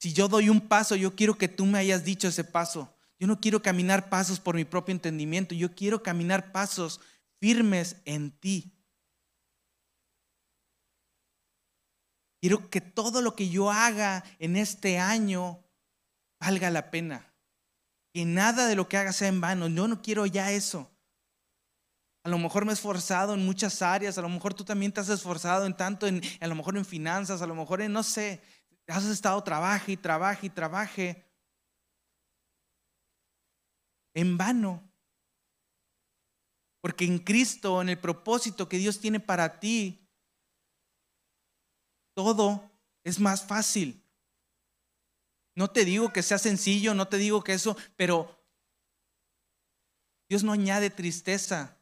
Si 0.00 0.12
yo 0.12 0.28
doy 0.28 0.48
un 0.48 0.60
paso, 0.60 0.96
yo 0.96 1.14
quiero 1.14 1.36
que 1.36 1.48
tú 1.48 1.66
me 1.66 1.78
hayas 1.78 2.04
dicho 2.04 2.28
ese 2.28 2.42
paso. 2.42 2.92
Yo 3.18 3.26
no 3.26 3.38
quiero 3.38 3.60
caminar 3.60 4.08
pasos 4.08 4.40
por 4.40 4.56
mi 4.56 4.64
propio 4.64 4.92
entendimiento. 4.92 5.54
Yo 5.54 5.74
quiero 5.74 6.02
caminar 6.02 6.52
pasos 6.52 7.00
firmes 7.38 7.96
en 8.06 8.30
ti. 8.30 8.72
Quiero 12.40 12.70
que 12.70 12.80
todo 12.80 13.20
lo 13.20 13.36
que 13.36 13.50
yo 13.50 13.70
haga 13.70 14.24
en 14.38 14.56
este 14.56 14.98
año 14.98 15.62
valga 16.40 16.70
la 16.70 16.90
pena. 16.90 17.34
Que 18.14 18.24
nada 18.24 18.66
de 18.66 18.74
lo 18.74 18.88
que 18.88 18.96
haga 18.96 19.12
sea 19.12 19.28
en 19.28 19.42
vano. 19.42 19.68
Yo 19.68 19.86
no 19.86 20.00
quiero 20.00 20.24
ya 20.24 20.50
eso. 20.50 20.90
A 22.22 22.28
lo 22.28 22.38
mejor 22.38 22.66
me 22.66 22.72
he 22.72 22.74
esforzado 22.74 23.32
en 23.32 23.44
muchas 23.44 23.80
áreas, 23.80 24.18
a 24.18 24.22
lo 24.22 24.28
mejor 24.28 24.52
tú 24.52 24.64
también 24.64 24.92
te 24.92 25.00
has 25.00 25.08
esforzado 25.08 25.64
en 25.64 25.74
tanto, 25.74 26.06
en, 26.06 26.20
a 26.40 26.46
lo 26.46 26.54
mejor 26.54 26.76
en 26.76 26.84
finanzas, 26.84 27.40
a 27.40 27.46
lo 27.46 27.54
mejor 27.54 27.80
en, 27.80 27.92
no 27.92 28.02
sé, 28.02 28.42
has 28.86 29.04
estado 29.06 29.42
trabaje 29.42 29.92
y 29.92 29.96
trabaje 29.96 30.46
y 30.48 30.50
trabaje 30.50 31.24
en 34.14 34.36
vano. 34.36 34.86
Porque 36.82 37.04
en 37.04 37.18
Cristo, 37.18 37.80
en 37.80 37.88
el 37.88 37.98
propósito 37.98 38.68
que 38.68 38.78
Dios 38.78 39.00
tiene 39.00 39.20
para 39.20 39.58
ti, 39.58 40.06
todo 42.14 42.70
es 43.02 43.18
más 43.18 43.46
fácil. 43.46 44.04
No 45.54 45.68
te 45.68 45.84
digo 45.84 46.12
que 46.12 46.22
sea 46.22 46.38
sencillo, 46.38 46.94
no 46.94 47.08
te 47.08 47.16
digo 47.16 47.42
que 47.42 47.54
eso, 47.54 47.76
pero 47.96 48.38
Dios 50.28 50.42
no 50.42 50.52
añade 50.52 50.90
tristeza 50.90 51.79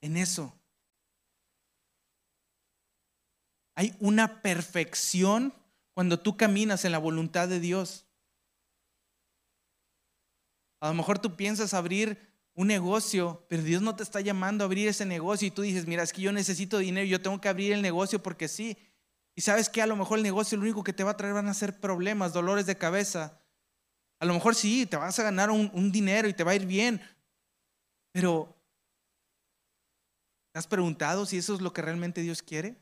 en 0.00 0.16
eso. 0.16 0.58
Hay 3.74 3.94
una 4.00 4.40
perfección 4.42 5.52
cuando 5.92 6.18
tú 6.18 6.36
caminas 6.36 6.84
en 6.84 6.92
la 6.92 6.98
voluntad 6.98 7.48
de 7.48 7.60
Dios. 7.60 8.06
A 10.80 10.88
lo 10.88 10.94
mejor 10.94 11.18
tú 11.18 11.36
piensas 11.36 11.74
abrir 11.74 12.18
un 12.54 12.68
negocio, 12.68 13.44
pero 13.48 13.62
Dios 13.62 13.82
no 13.82 13.94
te 13.94 14.02
está 14.02 14.20
llamando 14.22 14.64
a 14.64 14.66
abrir 14.66 14.88
ese 14.88 15.04
negocio 15.04 15.46
y 15.46 15.50
tú 15.50 15.62
dices, 15.62 15.86
mira, 15.86 16.02
es 16.02 16.12
que 16.12 16.22
yo 16.22 16.32
necesito 16.32 16.78
dinero, 16.78 17.06
yo 17.06 17.20
tengo 17.20 17.38
que 17.40 17.48
abrir 17.48 17.72
el 17.72 17.82
negocio 17.82 18.22
porque 18.22 18.48
sí. 18.48 18.78
Y 19.34 19.42
sabes 19.42 19.68
que 19.68 19.82
a 19.82 19.86
lo 19.86 19.94
mejor 19.94 20.18
el 20.18 20.22
negocio 20.22 20.56
lo 20.56 20.64
único 20.64 20.82
que 20.82 20.94
te 20.94 21.04
va 21.04 21.10
a 21.10 21.16
traer 21.16 21.34
van 21.34 21.48
a 21.48 21.54
ser 21.54 21.78
problemas, 21.78 22.32
dolores 22.32 22.64
de 22.64 22.78
cabeza. 22.78 23.42
A 24.18 24.24
lo 24.24 24.32
mejor 24.32 24.54
sí, 24.54 24.86
te 24.86 24.96
vas 24.96 25.18
a 25.18 25.22
ganar 25.22 25.50
un, 25.50 25.70
un 25.74 25.92
dinero 25.92 26.28
y 26.28 26.32
te 26.32 26.44
va 26.44 26.52
a 26.52 26.56
ir 26.56 26.64
bien, 26.64 27.02
pero 28.12 28.55
¿Te 30.56 30.60
has 30.60 30.66
preguntado 30.66 31.26
si 31.26 31.36
eso 31.36 31.54
es 31.54 31.60
lo 31.60 31.74
que 31.74 31.82
realmente 31.82 32.22
Dios 32.22 32.42
quiere? 32.42 32.80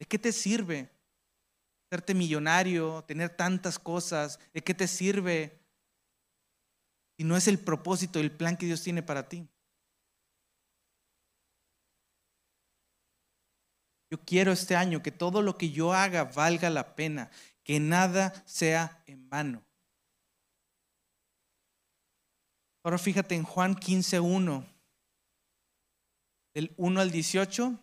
¿De 0.00 0.04
qué 0.04 0.18
te 0.18 0.32
sirve 0.32 0.90
hacerte 1.86 2.12
millonario, 2.12 3.04
tener 3.04 3.30
tantas 3.36 3.78
cosas? 3.78 4.40
¿De 4.52 4.60
qué 4.60 4.74
te 4.74 4.88
sirve 4.88 5.60
si 7.16 7.22
no 7.22 7.36
es 7.36 7.46
el 7.46 7.60
propósito, 7.60 8.18
el 8.18 8.32
plan 8.32 8.56
que 8.56 8.66
Dios 8.66 8.82
tiene 8.82 9.00
para 9.00 9.28
ti? 9.28 9.48
Yo 14.10 14.18
quiero 14.24 14.50
este 14.50 14.74
año 14.74 15.04
que 15.04 15.12
todo 15.12 15.40
lo 15.40 15.56
que 15.56 15.70
yo 15.70 15.92
haga 15.92 16.24
valga 16.24 16.68
la 16.68 16.96
pena, 16.96 17.30
que 17.62 17.78
nada 17.78 18.42
sea 18.44 19.04
en 19.06 19.28
vano. 19.28 19.64
Ahora 22.82 22.98
fíjate 22.98 23.36
en 23.36 23.44
Juan 23.44 23.76
15.1 23.76 24.73
del 26.54 26.72
1 26.76 27.00
al 27.00 27.10
18. 27.10 27.78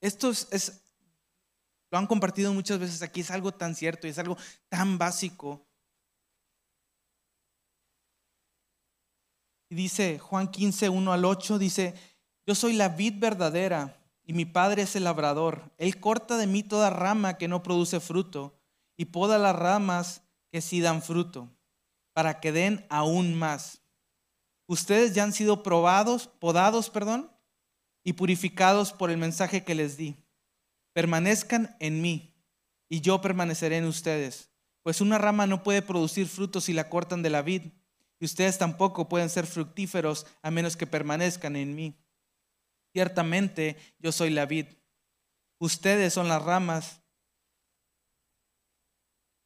Esto 0.00 0.30
es, 0.30 0.82
lo 1.90 1.98
han 1.98 2.06
compartido 2.06 2.52
muchas 2.52 2.78
veces 2.78 3.02
aquí, 3.02 3.22
es 3.22 3.30
algo 3.30 3.52
tan 3.52 3.74
cierto 3.74 4.06
y 4.06 4.10
es 4.10 4.18
algo 4.18 4.36
tan 4.68 4.98
básico. 4.98 5.66
Y 9.70 9.74
dice 9.74 10.18
Juan 10.18 10.50
15, 10.50 10.90
1 10.90 11.12
al 11.12 11.24
8, 11.24 11.58
dice, 11.58 11.94
yo 12.46 12.54
soy 12.54 12.74
la 12.74 12.90
vid 12.90 13.18
verdadera 13.18 13.96
y 14.26 14.34
mi 14.34 14.44
padre 14.44 14.82
es 14.82 14.94
el 14.94 15.04
labrador. 15.04 15.72
Él 15.78 15.98
corta 15.98 16.36
de 16.36 16.46
mí 16.46 16.62
toda 16.62 16.90
rama 16.90 17.38
que 17.38 17.48
no 17.48 17.62
produce 17.62 18.00
fruto 18.00 18.54
y 18.96 19.06
poda 19.06 19.38
las 19.38 19.56
ramas 19.56 20.22
que 20.50 20.60
sí 20.60 20.80
dan 20.80 21.02
fruto, 21.02 21.48
para 22.12 22.40
que 22.40 22.52
den 22.52 22.86
aún 22.90 23.34
más. 23.34 23.83
Ustedes 24.66 25.14
ya 25.14 25.24
han 25.24 25.32
sido 25.32 25.62
probados, 25.62 26.26
podados, 26.26 26.90
perdón, 26.90 27.30
y 28.02 28.14
purificados 28.14 28.92
por 28.92 29.10
el 29.10 29.18
mensaje 29.18 29.64
que 29.64 29.74
les 29.74 29.96
di. 29.96 30.16
Permanezcan 30.92 31.76
en 31.80 32.00
mí 32.00 32.34
y 32.88 33.00
yo 33.00 33.20
permaneceré 33.20 33.78
en 33.78 33.86
ustedes. 33.86 34.50
Pues 34.82 35.00
una 35.00 35.18
rama 35.18 35.46
no 35.46 35.62
puede 35.62 35.82
producir 35.82 36.26
frutos 36.26 36.64
si 36.64 36.72
la 36.72 36.88
cortan 36.88 37.22
de 37.22 37.30
la 37.30 37.42
vid, 37.42 37.62
y 38.20 38.24
ustedes 38.24 38.58
tampoco 38.58 39.08
pueden 39.08 39.30
ser 39.30 39.46
fructíferos 39.46 40.26
a 40.42 40.50
menos 40.50 40.76
que 40.76 40.86
permanezcan 40.86 41.56
en 41.56 41.74
mí. 41.74 41.98
Ciertamente 42.92 43.76
yo 43.98 44.12
soy 44.12 44.30
la 44.30 44.46
vid. 44.46 44.66
Ustedes 45.58 46.12
son 46.12 46.28
las 46.28 46.42
ramas. 46.42 47.00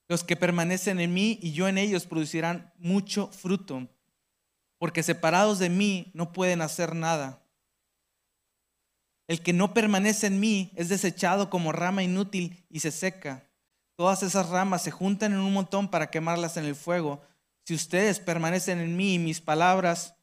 Los 0.09 0.25
que 0.25 0.37
permanecen 0.37 1.01
en 1.01 1.15
mí 1.15 1.39
y 1.43 1.53
yo 1.53 1.69
en 1.69 1.79
ellos 1.79 2.07
producirán 2.07 2.73
mucho 2.79 3.29
fruto, 3.29 3.89
porque 4.79 5.03
separados 5.03 5.59
de 5.59 5.69
mí 5.69 6.11
no 6.15 6.33
pueden 6.33 6.63
hacer 6.63 6.95
nada. 6.95 7.43
El 9.27 9.43
que 9.43 9.53
no 9.53 9.75
permanece 9.75 10.27
en 10.27 10.41
mí 10.41 10.73
es 10.75 10.89
desechado 10.89 11.51
como 11.51 11.73
rama 11.73 12.03
inútil 12.03 12.65
y 12.71 12.81
se 12.81 12.91
seca. 12.91 13.45
Todas 13.97 14.23
esas 14.23 14.49
ramas 14.49 14.83
se 14.83 14.91
juntan 14.91 15.33
en 15.33 15.41
un 15.41 15.53
montón 15.53 15.91
para 15.91 16.11
quemarlas 16.11 16.57
en 16.57 16.65
el 16.65 16.75
fuego. 16.75 17.21
Si 17.65 17.75
ustedes 17.75 18.21
permanecen 18.21 18.79
en 18.79 18.97
mí 18.97 19.15
y 19.15 19.19
mis 19.19 19.41
palabras 19.41 20.15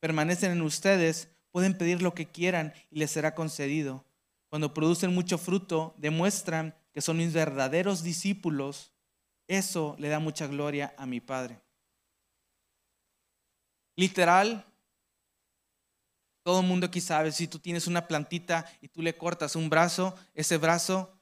permanecen 0.00 0.52
en 0.52 0.62
ustedes, 0.62 1.28
pueden 1.52 1.76
pedir 1.76 2.02
lo 2.02 2.12
que 2.12 2.26
quieran 2.26 2.74
y 2.90 2.98
les 2.98 3.10
será 3.10 3.34
concedido. 3.34 4.04
Cuando 4.48 4.74
producen 4.74 5.14
mucho 5.14 5.38
fruto, 5.38 5.94
demuestran 5.96 6.74
que 6.92 7.00
son 7.00 7.18
mis 7.18 7.32
verdaderos 7.32 8.02
discípulos. 8.02 8.92
Eso 9.46 9.94
le 9.98 10.08
da 10.08 10.18
mucha 10.18 10.46
gloria 10.48 10.92
a 10.98 11.06
mi 11.06 11.20
Padre. 11.20 11.60
Literal, 14.00 14.64
todo 16.42 16.60
el 16.62 16.66
mundo 16.66 16.86
aquí 16.86 17.02
sabe, 17.02 17.32
si 17.32 17.46
tú 17.46 17.58
tienes 17.58 17.86
una 17.86 18.08
plantita 18.08 18.64
y 18.80 18.88
tú 18.88 19.02
le 19.02 19.14
cortas 19.14 19.56
un 19.56 19.68
brazo, 19.68 20.16
ese 20.32 20.56
brazo 20.56 21.20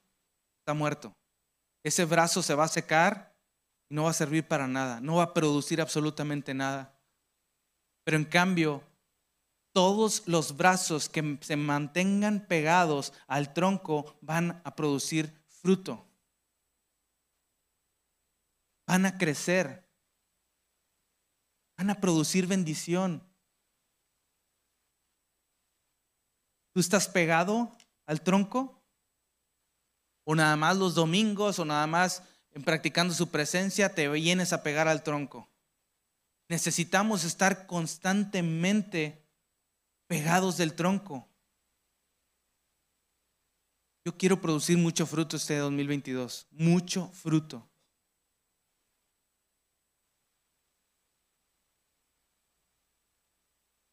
está 0.60 0.74
muerto. 0.74 1.12
Ese 1.82 2.04
brazo 2.04 2.40
se 2.40 2.54
va 2.54 2.66
a 2.66 2.68
secar 2.68 3.36
y 3.88 3.96
no 3.96 4.04
va 4.04 4.10
a 4.10 4.12
servir 4.12 4.46
para 4.46 4.68
nada, 4.68 5.00
no 5.00 5.16
va 5.16 5.24
a 5.24 5.34
producir 5.34 5.80
absolutamente 5.80 6.54
nada. 6.54 6.96
Pero 8.04 8.16
en 8.16 8.24
cambio, 8.24 8.84
todos 9.72 10.22
los 10.28 10.56
brazos 10.56 11.08
que 11.08 11.36
se 11.40 11.56
mantengan 11.56 12.46
pegados 12.46 13.12
al 13.26 13.52
tronco 13.54 14.16
van 14.20 14.62
a 14.62 14.76
producir 14.76 15.34
fruto. 15.48 16.06
Van 18.86 19.04
a 19.04 19.18
crecer. 19.18 19.87
Van 21.78 21.90
a 21.90 22.00
producir 22.00 22.48
bendición. 22.48 23.22
¿Tú 26.72 26.80
estás 26.80 27.06
pegado 27.06 27.72
al 28.04 28.20
tronco? 28.20 28.82
¿O 30.24 30.34
nada 30.34 30.56
más 30.56 30.76
los 30.76 30.96
domingos 30.96 31.60
o 31.60 31.64
nada 31.64 31.86
más 31.86 32.24
en 32.50 32.64
practicando 32.64 33.14
su 33.14 33.30
presencia 33.30 33.94
te 33.94 34.08
vienes 34.08 34.52
a 34.52 34.64
pegar 34.64 34.88
al 34.88 35.04
tronco? 35.04 35.48
Necesitamos 36.48 37.22
estar 37.22 37.68
constantemente 37.68 39.24
pegados 40.08 40.56
del 40.56 40.74
tronco. 40.74 41.28
Yo 44.04 44.16
quiero 44.16 44.40
producir 44.40 44.78
mucho 44.78 45.06
fruto 45.06 45.36
este 45.36 45.56
2022, 45.58 46.48
mucho 46.50 47.08
fruto. 47.12 47.67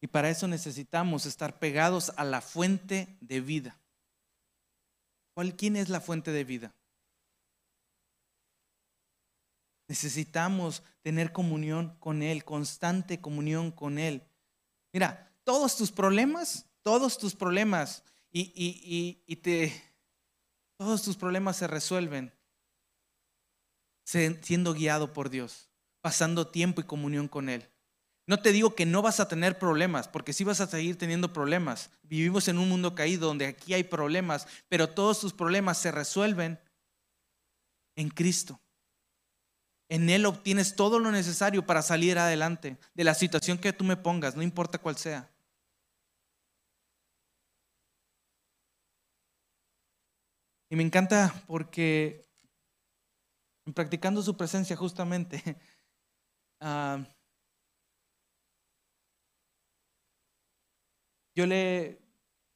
Y 0.02 0.08
para 0.08 0.30
eso 0.30 0.48
necesitamos 0.48 1.26
estar 1.26 1.60
pegados 1.60 2.12
a 2.18 2.24
la 2.24 2.42
fuente 2.42 3.18
de 3.22 3.42
vida. 3.42 3.80
¿Cuál, 5.34 5.56
¿Quién 5.56 5.76
es 5.76 5.90
la 5.90 6.00
fuente 6.00 6.32
de 6.32 6.44
vida? 6.44 6.74
Necesitamos 9.88 10.84
tener 11.02 11.32
comunión 11.32 11.96
con 12.00 12.24
Él, 12.24 12.44
constante 12.44 13.22
comunión 13.22 13.72
con 13.72 14.00
Él. 14.00 14.24
Mira, 14.94 15.32
todos 15.44 15.78
tus 15.78 15.92
problemas, 15.92 16.66
todos 16.82 17.18
tus 17.18 17.36
problemas, 17.36 18.04
y, 18.32 19.22
y, 19.26 19.36
te, 19.38 19.74
todos 20.78 21.04
tus 21.04 21.16
problemas 21.16 21.56
se 21.56 21.68
resuelven 21.68 22.34
siendo 24.04 24.74
guiado 24.74 25.14
por 25.14 25.30
Dios, 25.30 25.70
pasando 26.02 26.48
tiempo 26.48 26.82
y 26.82 26.84
comunión 26.84 27.30
con 27.30 27.48
Él. 27.48 27.70
No 28.28 28.40
te 28.42 28.52
digo 28.52 28.74
que 28.74 28.86
no 28.86 29.02
vas 29.02 29.20
a 29.20 29.28
tener 29.28 29.60
problemas, 29.60 30.08
porque 30.08 30.34
sí 30.34 30.44
vas 30.44 30.60
a 30.60 30.68
seguir 30.68 30.98
teniendo 30.98 31.32
problemas. 31.32 31.92
Vivimos 32.04 32.48
en 32.48 32.58
un 32.58 32.70
mundo 32.70 32.96
caído 32.96 33.28
donde 33.28 33.46
aquí 33.46 33.74
hay 33.74 33.84
problemas, 33.84 34.48
pero 34.68 34.90
todos 34.90 35.20
tus 35.20 35.34
problemas 35.34 35.78
se 35.78 35.92
resuelven 35.92 36.60
en 37.96 38.10
Cristo. 38.10 38.60
En 39.90 40.10
Él 40.10 40.26
obtienes 40.26 40.76
todo 40.76 41.00
lo 41.00 41.12
necesario 41.12 41.66
para 41.66 41.84
salir 41.84 42.18
adelante 42.18 42.78
de 42.96 43.04
la 43.04 43.14
situación 43.14 43.60
que 43.60 43.74
tú 43.74 43.84
me 43.84 43.96
pongas, 43.98 44.36
no 44.36 44.42
importa 44.42 44.80
cuál 44.80 44.98
sea. 44.98 45.30
Y 50.70 50.76
me 50.76 50.82
encanta 50.84 51.44
porque 51.46 52.26
practicando 53.76 54.24
su 54.24 54.36
presencia 54.36 54.76
justamente, 54.76 55.58
ah, 56.60 57.06
yo 61.36 61.46
le, 61.46 62.00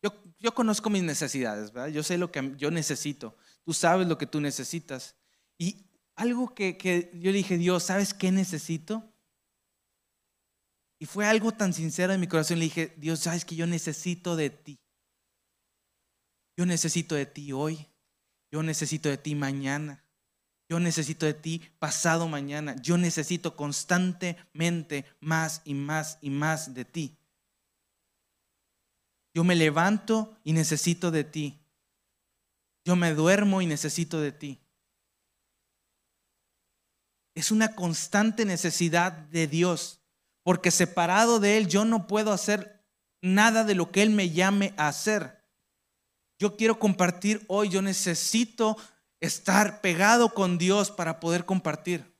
yo, 0.02 0.12
yo, 0.39 0.54
conozco 0.54 0.89
mis 0.89 1.04
necesidades, 1.04 1.72
¿verdad? 1.72 1.89
Yo 1.89 2.02
sé 2.02 2.18
lo 2.18 2.32
que 2.32 2.54
yo 2.58 2.72
necesito. 2.72 3.36
Tú 3.63 3.74
sabes 3.74 4.08
lo 4.08 4.18
que 4.18 4.26
tú 4.26 4.39
necesitas. 4.39 5.15
Y 5.58 5.86
algo 6.15 6.56
que, 6.56 6.78
que 6.78 7.12
yo 7.13 7.32
le 7.32 7.38
dije, 7.38 7.58
Dios, 7.58 7.84
¿sabes 7.84 8.13
qué 8.13 8.32
necesito? 8.32 9.04
Y 11.00 11.06
fue 11.06 11.26
algo 11.26 11.52
tan 11.52 11.74
sincero 11.74 12.13
en 12.13 12.20
mi 12.20 12.28
corazón. 12.28 12.60
Le 12.60 12.65
dije, 12.65 12.94
Dios, 12.98 13.20
¿sabes 13.20 13.46
que 13.46 13.56
yo 13.56 13.68
necesito 13.68 14.36
de 14.36 14.50
ti? 14.50 14.80
Yo 16.58 16.65
necesito 16.65 17.15
de 17.15 17.26
ti 17.26 17.54
hoy. 17.54 17.88
Yo 18.52 18.63
necesito 18.63 19.08
de 19.08 19.18
ti 19.18 19.36
mañana. 19.36 20.04
Yo 20.68 20.80
necesito 20.80 21.26
de 21.26 21.34
ti 21.34 21.62
pasado 21.80 22.28
mañana. 22.28 22.76
Yo 22.82 22.98
necesito 22.98 23.56
constantemente 23.56 25.06
más 25.20 25.62
y 25.63 25.74
más 25.74 26.18
y 26.22 26.30
más 26.30 26.74
de 26.74 26.86
ti. 26.86 27.18
Yo 29.39 29.45
me 29.45 29.56
levanto 29.56 30.38
y 30.43 30.52
necesito 30.52 31.12
de 31.12 31.23
ti. 31.23 31.58
Yo 32.84 32.97
me 32.97 33.13
duermo 33.13 33.62
y 33.62 33.67
necesito 33.67 34.19
de 34.19 34.34
ti. 34.34 34.60
Es 37.36 37.49
una 37.49 37.73
constante 37.73 38.43
necesidad 38.43 39.13
de 39.13 39.47
Dios, 39.47 40.02
porque 40.43 40.71
separado 40.71 41.39
de 41.39 41.56
Él 41.56 41.69
yo 41.69 41.86
no 41.86 42.06
puedo 42.06 42.34
hacer 42.34 42.86
nada 43.21 43.63
de 43.63 43.75
lo 43.75 43.93
que 43.93 44.02
Él 44.02 44.10
me 44.10 44.30
llame 44.30 44.73
a 44.75 44.89
hacer. 44.89 45.41
Yo 46.38 46.58
quiero 46.58 46.78
compartir 46.78 47.45
hoy, 47.47 47.69
yo 47.69 47.82
necesito 47.82 48.75
estar 49.21 49.80
pegado 49.80 50.34
con 50.34 50.58
Dios 50.58 50.91
para 50.91 51.21
poder 51.21 51.45
compartir. 51.45 52.13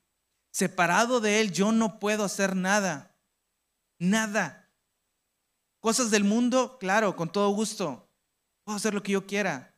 Separado 0.51 1.19
de 1.19 1.41
Él 1.41 1.51
yo 1.51 1.73
no 1.73 1.99
puedo 1.99 2.23
hacer 2.23 2.55
nada, 2.55 3.13
nada. 3.97 4.68
Cosas 5.79 6.11
del 6.11 6.23
mundo, 6.23 6.77
claro, 6.79 7.15
con 7.15 7.31
todo 7.31 7.49
gusto. 7.49 8.09
Puedo 8.63 8.77
hacer 8.77 8.93
lo 8.93 9.01
que 9.01 9.13
yo 9.13 9.25
quiera. 9.25 9.75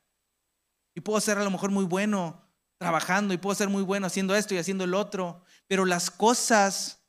Y 0.96 1.02
puedo 1.02 1.20
ser 1.22 1.38
a 1.38 1.44
lo 1.44 1.52
mejor 1.52 1.72
muy 1.72 1.86
bueno 1.86 2.42
trabajando 2.78 3.34
y 3.34 3.38
puedo 3.38 3.56
ser 3.56 3.70
muy 3.70 3.84
bueno 3.84 4.08
haciendo 4.08 4.36
esto 4.36 4.56
y 4.56 4.58
haciendo 4.58 4.84
el 4.84 4.96
otro. 4.96 5.44
Pero 5.68 5.86
las 5.86 6.10
cosas 6.10 7.02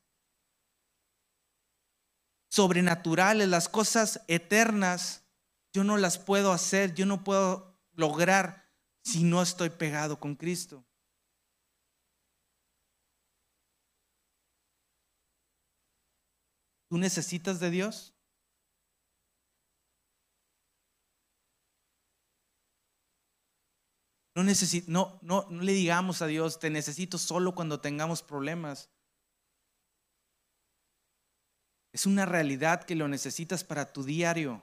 sobrenaturales, 2.50 3.48
las 3.48 3.70
cosas 3.70 4.20
eternas, 4.28 5.24
yo 5.72 5.85
no 5.85 5.96
las 5.96 6.18
puedo 6.18 6.52
hacer, 6.52 6.94
yo 6.94 7.07
no 7.07 7.24
puedo 7.24 7.81
lograr 7.94 8.68
si 9.02 9.24
no 9.24 9.40
estoy 9.40 9.70
pegado 9.70 10.20
con 10.20 10.37
Cristo. 10.37 10.85
¿Tú 16.88 16.98
necesitas 16.98 17.59
de 17.59 17.70
Dios? 17.70 18.12
No, 24.35 24.42
no, 24.87 25.18
no, 25.21 25.47
no 25.51 25.62
le 25.62 25.73
digamos 25.73 26.23
a 26.23 26.27
Dios, 26.27 26.59
te 26.59 26.71
necesito 26.71 27.18
solo 27.18 27.55
cuando 27.55 27.81
tengamos 27.81 28.23
problemas. 28.23 28.90
Es 31.92 32.07
una 32.07 32.25
realidad 32.25 32.85
que 32.85 32.95
lo 32.95 33.09
necesitas 33.09 33.64
para 33.64 33.92
tu 33.92 34.03
diario, 34.03 34.62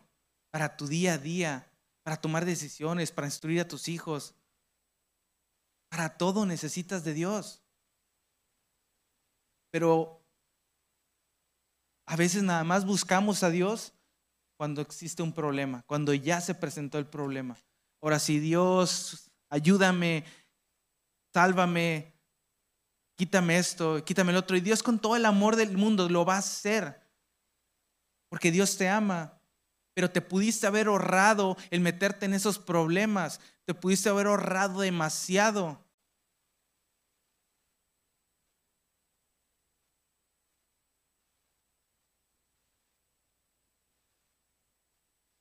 para 0.49 0.75
tu 0.75 0.88
día 0.88 1.13
a 1.13 1.17
día, 1.19 1.71
para 2.01 2.17
tomar 2.17 2.45
decisiones, 2.45 3.12
para 3.12 3.27
instruir 3.27 3.62
a 3.62 3.67
tus 3.67 3.88
hijos. 3.88 4.34
Para 5.89 6.17
todo 6.17 6.47
necesitas 6.47 7.03
de 7.03 7.13
Dios. 7.13 7.62
Pero 9.71 10.19
a 12.08 12.15
veces 12.15 12.41
nada 12.41 12.63
más 12.63 12.86
buscamos 12.86 13.43
a 13.43 13.51
Dios 13.51 13.93
cuando 14.58 14.82
existe 14.82 15.21
un 15.21 15.32
problema, 15.32 15.84
cuando 15.86 16.12
ya 16.15 16.41
se 16.41 16.55
presentó 16.55 16.97
el 16.97 17.05
problema. 17.05 17.55
Ahora, 18.01 18.17
si 18.17 18.39
Dios 18.39 19.28
ayúdame, 19.49 20.23
sálvame, 21.33 22.13
quítame 23.15 23.57
esto, 23.57 24.03
quítame 24.05 24.31
el 24.31 24.38
otro. 24.38 24.55
Y 24.55 24.62
Dios 24.62 24.81
con 24.83 24.99
todo 24.99 25.15
el 25.15 25.25
amor 25.25 25.55
del 25.55 25.77
mundo 25.77 26.07
lo 26.09 26.25
va 26.25 26.35
a 26.35 26.39
hacer, 26.39 27.01
porque 28.29 28.51
Dios 28.51 28.77
te 28.77 28.88
ama. 28.88 29.35
Pero 29.93 30.09
te 30.09 30.21
pudiste 30.21 30.65
haber 30.65 30.88
ahorrado 30.88 31.57
el 31.71 31.81
meterte 31.81 32.25
en 32.25 32.33
esos 32.33 32.57
problemas, 32.57 33.41
te 33.65 33.73
pudiste 33.73 34.07
haber 34.07 34.27
ahorrado 34.27 34.79
demasiado. 34.81 35.83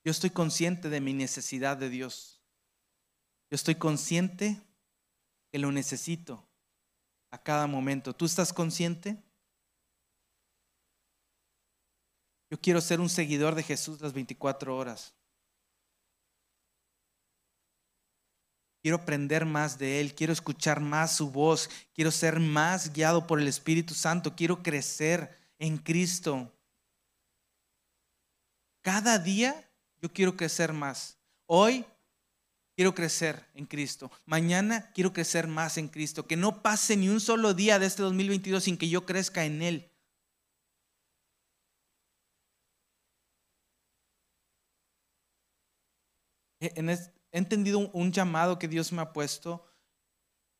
Yo 0.03 0.11
estoy 0.11 0.31
consciente 0.31 0.89
de 0.89 1.01
mi 1.01 1.13
necesidad 1.13 1.77
de 1.77 1.89
Dios. 1.89 2.38
Yo 3.49 3.55
estoy 3.55 3.75
consciente 3.75 4.61
que 5.51 5.59
lo 5.59 5.71
necesito 5.71 6.47
a 7.31 7.41
cada 7.41 7.65
momento. 7.67 8.13
¿Tú 8.13 8.25
estás 8.25 8.53
consciente? 8.53 9.17
Yo 12.51 12.59
quiero 12.59 12.81
ser 12.81 12.99
un 12.99 13.09
seguidor 13.09 13.55
de 13.55 13.63
Jesús 13.63 14.01
las 14.01 14.13
24 14.13 14.75
horas. 14.75 15.13
Quiero 18.81 18.97
aprender 18.97 19.45
más 19.45 19.77
de 19.77 19.99
Él, 19.99 20.15
quiero 20.15 20.31
escuchar 20.31 20.79
más 20.79 21.15
su 21.15 21.29
voz, 21.29 21.69
quiero 21.93 22.11
ser 22.11 22.39
más 22.39 22.93
guiado 22.93 23.27
por 23.27 23.39
el 23.39 23.47
Espíritu 23.47 23.93
Santo, 23.93 24.35
quiero 24.35 24.63
crecer 24.63 25.37
en 25.57 25.77
Cristo. 25.77 26.51
Cada 28.81 29.19
día 29.19 29.69
yo 30.01 30.11
quiero 30.11 30.37
crecer 30.37 30.71
más. 30.71 31.19
Hoy 31.45 31.85
quiero 32.79 32.95
crecer 32.95 33.45
en 33.55 33.65
Cristo. 33.65 34.09
Mañana 34.25 34.89
quiero 34.93 35.11
crecer 35.11 35.47
más 35.47 35.77
en 35.77 35.89
Cristo. 35.89 36.25
Que 36.25 36.37
no 36.37 36.63
pase 36.63 36.95
ni 36.95 37.09
un 37.09 37.19
solo 37.19 37.53
día 37.53 37.77
de 37.77 37.85
este 37.85 38.03
2022 38.03 38.63
sin 38.63 38.77
que 38.77 38.87
yo 38.87 39.05
crezca 39.05 39.43
en 39.43 39.61
Él. 39.61 39.91
He 46.61 46.71
entendido 47.33 47.79
un 47.91 48.13
llamado 48.13 48.57
que 48.57 48.69
Dios 48.69 48.93
me 48.93 49.01
ha 49.01 49.11
puesto 49.11 49.65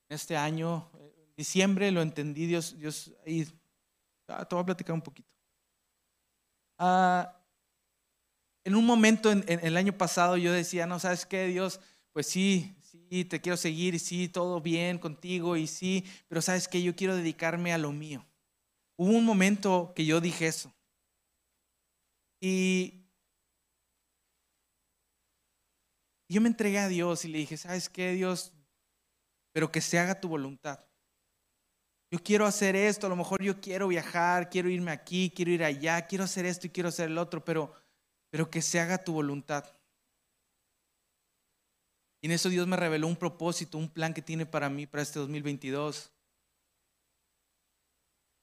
este 0.09 0.35
año. 0.35 0.91
En 0.99 1.35
diciembre 1.37 1.89
lo 1.89 2.01
entendí, 2.01 2.47
Dios, 2.47 2.77
Dios, 2.77 3.13
ahí, 3.25 3.47
ah, 4.27 4.43
te 4.43 4.55
voy 4.55 4.63
a 4.63 4.65
platicar 4.65 4.93
un 4.93 5.01
poquito. 5.01 5.29
Ah, 6.79 7.33
en 8.65 8.75
un 8.75 8.85
momento 8.85 9.31
en, 9.31 9.45
el 9.47 9.77
año 9.77 9.93
pasado 9.93 10.35
yo 10.35 10.51
decía, 10.51 10.85
no, 10.85 10.99
¿sabes 10.99 11.25
qué, 11.25 11.45
Dios? 11.45 11.79
Pues 12.13 12.27
sí, 12.27 12.75
sí, 12.81 13.25
te 13.25 13.39
quiero 13.41 13.57
seguir 13.57 13.93
y 13.95 13.99
sí, 13.99 14.27
todo 14.29 14.61
bien 14.61 14.97
contigo 14.99 15.55
y 15.57 15.67
sí, 15.67 16.05
pero 16.27 16.41
¿sabes 16.41 16.67
qué? 16.67 16.81
Yo 16.81 16.95
quiero 16.95 17.15
dedicarme 17.15 17.73
a 17.73 17.77
lo 17.77 17.91
mío. 17.91 18.25
Hubo 18.97 19.11
un 19.17 19.25
momento 19.25 19.93
que 19.95 20.05
yo 20.05 20.21
dije 20.21 20.47
eso. 20.47 20.73
Y 22.41 23.05
yo 26.29 26.41
me 26.41 26.47
entregué 26.47 26.79
a 26.79 26.87
Dios 26.87 27.25
y 27.25 27.27
le 27.27 27.39
dije, 27.39 27.57
¿sabes 27.57 27.89
qué, 27.89 28.11
Dios? 28.13 28.53
Pero 29.53 29.71
que 29.71 29.81
se 29.81 29.99
haga 29.99 30.19
tu 30.19 30.27
voluntad. 30.27 30.79
Yo 32.11 32.19
quiero 32.23 32.45
hacer 32.45 32.75
esto, 32.75 33.05
a 33.05 33.09
lo 33.09 33.15
mejor 33.15 33.43
yo 33.43 33.61
quiero 33.61 33.87
viajar, 33.87 34.49
quiero 34.49 34.69
irme 34.69 34.91
aquí, 34.91 35.31
quiero 35.35 35.51
ir 35.51 35.63
allá, 35.63 36.07
quiero 36.07 36.23
hacer 36.23 36.45
esto 36.45 36.65
y 36.67 36.71
quiero 36.71 36.89
hacer 36.89 37.09
el 37.09 37.17
otro, 37.19 37.43
pero, 37.45 37.73
pero 38.31 38.49
que 38.49 38.61
se 38.61 38.79
haga 38.79 39.03
tu 39.03 39.13
voluntad. 39.13 39.65
Y 42.21 42.27
en 42.27 42.33
eso 42.33 42.49
Dios 42.49 42.67
me 42.67 42.75
reveló 42.75 43.07
un 43.07 43.15
propósito, 43.15 43.77
un 43.77 43.89
plan 43.89 44.13
que 44.13 44.21
tiene 44.21 44.45
para 44.45 44.69
mí 44.69 44.85
para 44.85 45.03
este 45.03 45.19
2022. 45.19 46.11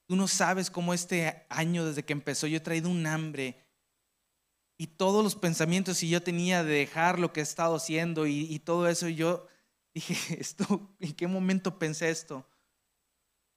Tú 0.06 0.16
no 0.16 0.28
sabes 0.28 0.70
cómo 0.70 0.94
este 0.94 1.44
año, 1.48 1.84
desde 1.84 2.04
que 2.04 2.12
empezó, 2.12 2.46
yo 2.46 2.56
he 2.56 2.60
traído 2.60 2.88
un 2.88 3.06
hambre 3.06 3.66
y 4.78 4.86
todos 4.86 5.24
los 5.24 5.34
pensamientos 5.34 6.00
que 6.00 6.08
yo 6.08 6.22
tenía 6.22 6.62
de 6.62 6.74
dejar 6.74 7.18
lo 7.18 7.32
que 7.32 7.40
he 7.40 7.42
estado 7.42 7.76
haciendo 7.76 8.26
y, 8.26 8.58
todo 8.60 8.88
eso, 8.88 9.08
yo 9.08 9.46
dije, 9.94 10.14
esto, 10.40 10.94
¿en 11.00 11.12
qué 11.14 11.26
momento 11.26 11.78
pensé 11.78 12.10
esto? 12.10 12.48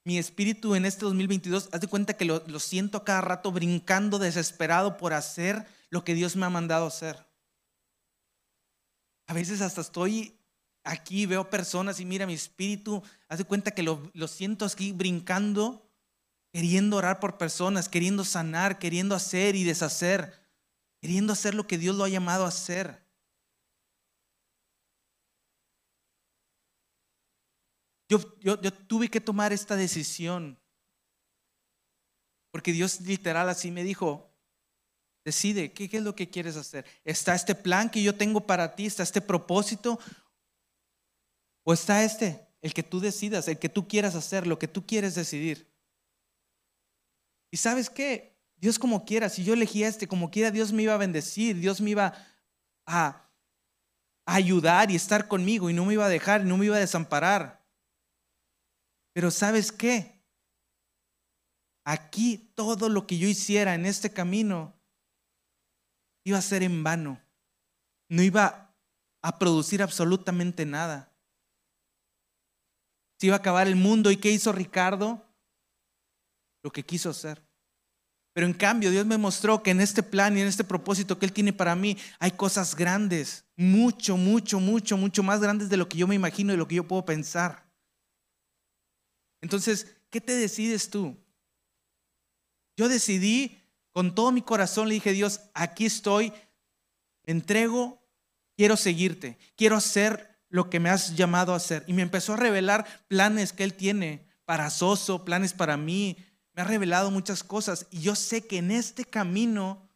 Mi 0.06 0.18
espíritu 0.18 0.76
en 0.76 0.86
este 0.86 1.06
2022, 1.06 1.70
haz 1.72 1.82
de 1.82 1.88
cuenta 1.88 2.16
que 2.16 2.26
lo, 2.26 2.42
lo 2.48 2.60
siento 2.60 3.04
cada 3.04 3.22
rato 3.22 3.52
brincando 3.52 4.18
desesperado 4.18 4.98
por 4.98 5.14
hacer 5.14 5.68
lo 5.90 6.04
que 6.04 6.16
Dios 6.16 6.36
me 6.36 6.46
ha 6.46 6.50
mandado 6.50 6.88
hacer. 6.88 7.29
A 9.30 9.34
veces 9.34 9.62
hasta 9.62 9.82
estoy 9.82 10.36
aquí, 10.84 11.26
veo 11.26 11.50
personas 11.50 12.00
y 12.00 12.06
mira 12.06 12.26
mi 12.26 12.34
espíritu, 12.34 13.02
haz 13.28 13.38
de 13.38 13.46
cuenta 13.46 13.72
que 13.72 13.84
lo, 13.84 14.12
siento 14.28 14.66
aquí 14.66 14.92
brincando, 14.92 15.88
queriendo 16.52 16.98
orar 16.98 17.20
por 17.22 17.38
personas, 17.38 17.88
queriendo 17.88 18.26
sanar, 18.26 18.80
queriendo 18.80 19.16
hacer 19.16 19.56
y 19.56 19.64
deshacer 19.64 20.40
queriendo 21.00 21.34
hacer 21.34 21.56
lo 21.56 21.66
que 21.66 21.78
Dios 21.78 21.96
lo 21.96 22.04
ha 22.04 22.10
llamado 22.10 22.46
a 22.46 22.50
hacer. 22.50 23.08
Yo, 28.10 28.20
yo, 28.40 28.58
tuve 28.74 29.08
que 29.08 29.22
tomar 29.22 29.54
esta 29.54 29.76
decisión, 29.76 30.60
porque 32.52 32.72
Dios 32.72 33.02
literal 33.02 33.48
así 33.50 33.70
me 33.70 33.84
dijo, 33.84 34.29
decide, 35.30 35.72
¿qué, 35.72 35.90
¿qué 35.90 35.98
es 35.98 36.04
lo 36.04 36.16
que 36.16 36.30
quieres 36.30 36.56
hacer? 36.56 36.86
¿Está 37.04 37.34
este 37.36 37.56
plan 37.56 37.90
que 37.90 38.04
yo 38.04 38.16
tengo 38.16 38.42
para 38.42 38.76
ti? 38.76 38.86
¿Está 38.86 39.04
este 39.04 39.22
propósito? 39.22 40.00
¿O 41.64 41.74
está 41.74 42.04
este, 42.04 42.48
el 42.62 42.74
que 42.74 42.84
tú 42.84 43.00
decidas, 43.00 43.48
el 43.48 43.60
que 43.60 43.70
tú 43.70 43.88
quieras 43.88 44.16
hacer, 44.16 44.48
lo 44.48 44.60
que 44.60 44.68
tú 44.68 44.86
quieres 44.86 45.16
decidir? 45.16 45.70
¿Y 47.52 47.58
sabes 47.58 47.90
qué? 47.90 48.38
Dios 48.58 48.78
como 48.78 49.06
quiera, 49.06 49.30
si 49.30 49.44
yo 49.44 49.54
elegía 49.54 49.88
este 49.88 50.08
como 50.08 50.30
quiera, 50.30 50.52
Dios 50.52 50.74
me 50.74 50.84
iba 50.84 50.94
a 50.94 50.98
bendecir, 50.98 51.58
Dios 51.58 51.80
me 51.82 51.92
iba 51.92 52.14
a, 52.86 53.26
ayudar 54.26 54.92
y 54.92 54.96
estar 54.96 55.28
conmigo 55.28 55.70
y 55.70 55.74
no 55.74 55.86
me 55.86 55.94
iba 55.94 56.06
a 56.06 56.10
dejar, 56.10 56.46
no 56.46 56.58
me 56.58 56.66
iba 56.66 56.76
a 56.76 56.80
desamparar. 56.80 57.66
Pero 59.14 59.32
¿sabes 59.32 59.72
qué? 59.72 60.22
Aquí 61.84 62.52
todo 62.54 62.90
lo 62.90 63.08
que 63.08 63.18
yo 63.18 63.28
hiciera 63.28 63.74
en 63.74 63.86
este 63.86 64.12
camino 64.12 64.79
iba 66.24 66.38
a 66.38 66.42
ser 66.42 66.64
en 66.64 66.84
vano. 66.84 67.22
No 68.10 68.22
iba 68.22 68.74
a 69.22 69.40
producir 69.40 69.82
absolutamente 69.82 70.66
nada. 70.66 71.12
Se 73.20 73.28
iba 73.28 73.36
a 73.36 73.40
acabar 73.40 73.68
el 73.68 73.76
mundo. 73.76 74.12
¿Y 74.12 74.18
qué 74.18 74.32
hizo 74.32 74.52
Ricardo? 74.52 75.26
Lo 76.64 76.72
que 76.72 76.84
quiso 76.84 77.10
hacer. 77.10 77.42
Pero 78.34 78.48
en 78.48 78.54
cambio, 78.54 78.92
Dios 78.92 79.06
me 79.06 79.18
mostró 79.18 79.62
que 79.64 79.72
en 79.72 79.82
este 79.82 80.04
plan 80.04 80.38
y 80.38 80.42
en 80.42 80.48
este 80.48 80.64
propósito 80.64 81.20
que 81.20 81.26
Él 81.26 81.34
tiene 81.34 81.52
para 81.52 81.76
mí 81.76 81.98
hay 82.20 82.32
cosas 82.32 82.76
grandes, 82.76 83.44
mucho, 83.58 84.16
mucho, 84.16 84.60
mucho, 84.60 84.98
mucho 84.98 85.24
más 85.24 85.42
grandes 85.42 85.70
de 85.70 85.78
lo 85.78 85.90
que 85.90 85.98
yo 85.98 86.08
me 86.08 86.16
imagino 86.16 86.52
y 86.52 86.56
de 86.56 86.58
lo 86.58 86.68
que 86.68 86.76
yo 86.76 86.88
puedo 86.88 87.04
pensar. 87.04 87.70
Entonces, 89.42 89.88
¿qué 90.10 90.22
te 90.22 90.36
decides 90.36 90.90
tú? 90.90 91.18
Yo 92.78 92.88
decidí 92.88 93.59
con 94.00 94.16
todo 94.16 94.32
mi 94.32 94.42
corazón, 94.42 94.88
le 94.88 94.94
dije, 94.94 95.12
Dios, 95.12 95.42
aquí 95.54 95.86
estoy, 95.86 96.32
me 97.26 97.34
entrego, 97.34 98.02
quiero 98.56 98.78
seguirte, 98.78 99.38
quiero 99.58 99.76
hacer 99.76 100.40
lo 100.48 100.70
que 100.70 100.80
me 100.80 100.90
has 100.90 101.18
llamado 101.18 101.52
a 101.52 101.58
hacer. 101.58 101.84
Y 101.86 101.92
me 101.92 102.02
empezó 102.02 102.32
a 102.32 102.38
revelar 102.38 102.86
planes 103.10 103.52
que 103.52 103.66
Él 103.66 103.74
tiene 103.74 104.26
para 104.46 104.70
Soso, 104.70 105.26
planes 105.26 105.52
para 105.52 105.76
mí, 105.76 106.16
me 106.54 106.62
ha 106.62 106.66
revelado 106.66 107.12
muchas 107.12 107.44
cosas 107.44 107.88
y 107.92 108.00
yo 108.00 108.16
sé 108.16 108.48
que 108.48 108.60
en 108.60 108.72
este 108.72 109.04
camino 109.04 109.90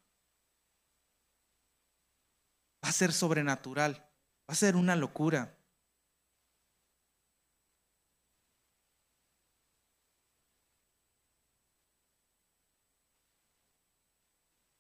va 2.83 2.89
a 2.89 2.91
ser 2.91 3.13
sobrenatural, 3.13 3.93
va 3.93 4.51
a 4.51 4.55
ser 4.55 4.75
una 4.75 4.97
locura. 4.97 5.52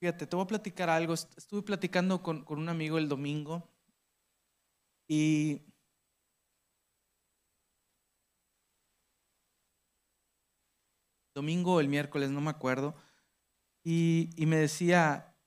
Fíjate, 0.03 0.27
te 0.27 0.35
voy 0.35 0.43
a 0.43 0.47
platicar 0.47 0.89
algo. 0.89 1.13
Estuve 1.13 1.61
platicando 1.61 2.21
con, 2.21 2.43
con 2.43 2.59
un 2.59 2.67
amigo 2.67 2.97
el 2.97 3.07
domingo 3.07 3.71
y 5.07 5.61
domingo 11.33 11.75
o 11.75 11.79
el 11.79 11.87
miércoles, 11.87 12.31
no 12.31 12.41
me 12.41 12.49
acuerdo, 12.49 12.97
y, 13.81 14.27
me 14.39 14.57
decía, 14.57 15.37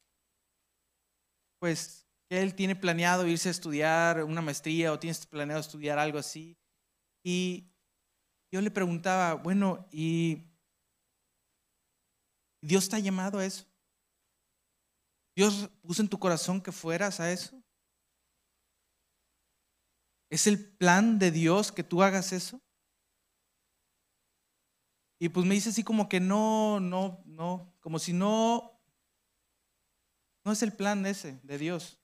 pues, 1.58 2.06
que 2.26 2.40
él 2.40 2.54
tiene 2.54 2.76
planeado 2.76 3.26
irse 3.26 3.48
a 3.48 3.52
estudiar 3.52 4.24
una 4.24 4.40
maestría 4.40 4.90
o 4.90 4.98
tiene 4.98 5.18
planeado 5.28 5.60
estudiar 5.60 5.98
algo 5.98 6.16
así. 6.16 6.56
Y 7.22 7.74
yo 8.50 8.62
le 8.62 8.70
preguntaba, 8.70 9.34
bueno, 9.34 9.86
¿y 9.92 10.50
Dios 12.62 12.84
está 12.84 12.98
llamado 12.98 13.40
a 13.40 13.44
eso? 13.44 13.75
¿Dios 15.37 15.68
puso 15.83 16.01
en 16.01 16.09
tu 16.09 16.18
corazón 16.18 16.62
que 16.62 16.72
fueras 16.72 17.20
a 17.20 17.31
eso? 17.31 17.62
¿Es 20.31 20.46
el 20.46 20.59
plan 20.77 21.18
de 21.18 21.31
Dios 21.31 21.70
que 21.70 21.85
tú 21.85 22.03
hagas 22.03 22.33
eso? 22.33 22.61
Y 25.18 25.29
pues 25.29 25.44
me 25.44 25.55
dice 25.55 25.68
así 25.68 25.85
como 25.85 26.09
que 26.09 26.20
no, 26.20 26.81
no, 26.81 27.22
no, 27.27 27.75
como 27.81 27.99
si 27.99 28.14
no, 28.14 28.81
no 30.44 30.53
es 30.53 30.62
el 30.62 30.72
plan 30.72 31.05
ese 31.05 31.38
de 31.42 31.59
Dios. 31.59 31.99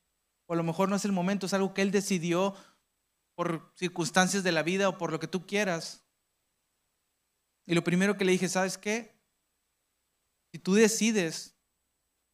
O 0.47 0.53
a 0.53 0.57
lo 0.57 0.63
mejor 0.63 0.91
no 0.91 0.97
es 0.97 1.05
el 1.07 1.13
momento, 1.13 1.47
es 1.47 1.55
algo 1.55 1.73
que 1.73 1.83
Él 1.83 1.91
decidió 1.91 2.55
por 3.35 3.73
circunstancias 3.77 4.45
de 4.45 4.53
la 4.53 4.63
vida 4.63 4.91
o 4.91 4.99
por 4.99 5.11
lo 5.11 5.19
que 5.19 5.27
tú 5.27 5.47
quieras. 5.47 6.05
Y 7.67 7.75
lo 7.75 7.83
primero 7.83 8.19
que 8.19 8.27
le 8.27 8.33
dije, 8.33 8.49
¿sabes 8.49 8.77
qué? 8.77 9.19
Si 10.53 10.59
tú 10.59 10.75
decides 10.75 11.57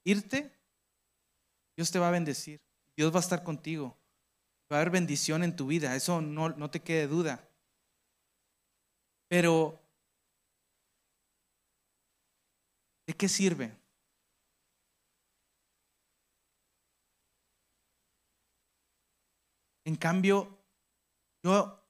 irte, 0.05 0.58
Dios 1.79 1.93
te 1.93 2.01
va 2.01 2.09
a 2.09 2.11
bendecir. 2.11 2.61
Dios 2.97 3.12
va 3.12 3.19
a 3.19 3.21
estar 3.21 3.45
contigo. 3.45 3.97
Va 4.71 4.79
a 4.79 4.81
haber 4.81 4.91
bendición 4.91 5.45
en 5.45 5.55
tu 5.55 5.69
vida, 5.69 5.95
eso 5.95 6.21
no, 6.21 6.49
no 6.49 6.71
te 6.73 6.81
quede 6.81 7.07
duda. 7.07 7.49
Pero, 9.29 9.79
¿de 13.07 13.14
qué 13.14 13.29
sirve? 13.29 13.77
En 19.85 19.95
cambio, 19.95 20.59
yo 21.45 21.81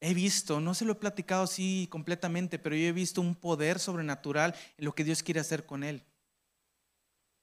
he 0.00 0.12
visto, 0.12 0.60
no 0.60 0.74
se 0.74 0.84
lo 0.84 0.92
he 0.92 0.96
platicado 0.96 1.44
así 1.44 1.88
completamente, 1.90 2.58
pero 2.58 2.76
yo 2.76 2.86
he 2.86 2.92
visto 2.92 3.22
un 3.22 3.34
poder 3.34 3.78
sobrenatural 3.78 4.54
en 4.76 4.84
lo 4.84 4.94
que 4.94 5.04
Dios 5.04 5.22
quiere 5.22 5.40
hacer 5.40 5.64
con 5.64 5.82
él. 5.82 6.04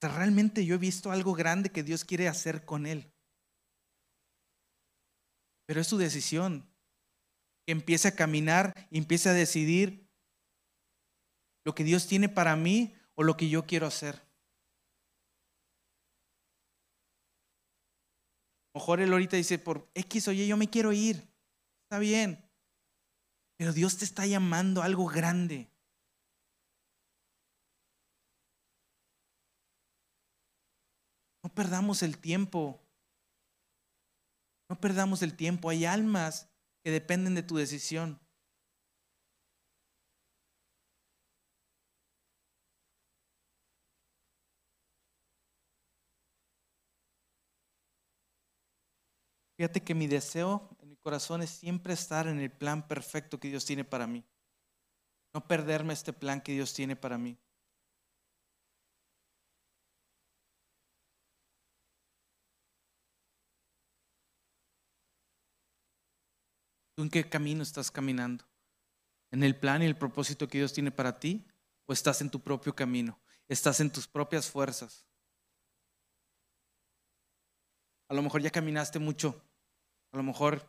Realmente 0.01 0.65
yo 0.65 0.75
he 0.75 0.79
visto 0.79 1.11
algo 1.11 1.33
grande 1.33 1.71
que 1.71 1.83
Dios 1.83 2.05
quiere 2.05 2.27
hacer 2.27 2.65
con 2.65 2.85
él. 2.85 3.11
Pero 5.65 5.81
es 5.81 5.87
su 5.87 5.97
decisión. 5.97 6.69
Que 7.65 7.73
empiece 7.73 8.07
a 8.07 8.15
caminar 8.15 8.87
y 8.89 8.97
empiece 8.97 9.29
a 9.29 9.33
decidir 9.33 10.07
lo 11.65 11.75
que 11.75 11.83
Dios 11.83 12.07
tiene 12.07 12.29
para 12.29 12.55
mí 12.55 12.95
o 13.15 13.23
lo 13.23 13.35
que 13.35 13.49
yo 13.49 13.65
quiero 13.65 13.87
hacer. 13.87 14.27
mejor 18.77 19.01
él 19.01 19.11
ahorita 19.11 19.35
dice, 19.35 19.57
por 19.57 19.89
X, 19.95 20.27
oye, 20.27 20.45
yo 20.45 20.55
me 20.55 20.69
quiero 20.69 20.93
ir. 20.93 21.27
Está 21.83 21.97
bien. 21.97 22.47
Pero 23.57 23.73
Dios 23.73 23.97
te 23.97 24.05
está 24.05 24.27
llamando 24.27 24.81
a 24.81 24.85
algo 24.85 25.07
grande. 25.07 25.67
No 31.47 31.55
perdamos 31.55 32.03
el 32.03 32.17
tiempo. 32.17 32.77
No 34.69 34.77
perdamos 34.81 35.21
el 35.21 35.33
tiempo. 35.33 35.69
Hay 35.69 35.85
almas 35.85 36.49
que 36.83 36.91
dependen 36.91 37.35
de 37.35 37.41
tu 37.41 37.55
decisión. 37.55 38.19
Fíjate 49.55 49.81
que 49.81 49.95
mi 49.95 50.07
deseo 50.07 50.75
en 50.81 50.89
mi 50.89 50.97
corazón 50.97 51.41
es 51.43 51.49
siempre 51.49 51.93
estar 51.93 52.27
en 52.27 52.41
el 52.41 52.51
plan 52.51 52.85
perfecto 52.89 53.39
que 53.39 53.47
Dios 53.47 53.63
tiene 53.63 53.85
para 53.85 54.05
mí. 54.05 54.25
No 55.33 55.47
perderme 55.47 55.93
este 55.93 56.11
plan 56.11 56.41
que 56.41 56.51
Dios 56.51 56.73
tiene 56.73 56.97
para 56.97 57.17
mí. 57.17 57.37
¿Tú 66.97 67.03
en 67.03 67.11
qué 67.11 67.29
camino 67.29 67.61
estás 67.61 67.91
caminando? 67.91 68.43
¿En 69.29 69.43
el 69.43 69.55
plan 69.55 69.83
y 69.83 69.85
el 69.85 69.95
propósito 69.95 70.47
que 70.47 70.57
Dios 70.57 70.73
tiene 70.73 70.89
para 70.89 71.19
ti? 71.19 71.45
¿O 71.85 71.93
estás 71.93 72.21
en 72.21 72.31
tu 72.31 72.39
propio 72.39 72.75
camino? 72.75 73.19
¿Estás 73.47 73.79
en 73.81 73.91
tus 73.91 74.07
propias 74.07 74.49
fuerzas? 74.49 75.05
A 78.07 78.15
lo 78.15 78.23
mejor 78.23 78.41
ya 78.41 78.49
caminaste 78.49 78.97
mucho 78.97 79.43
a 80.11 80.17
lo 80.17 80.23
mejor 80.23 80.67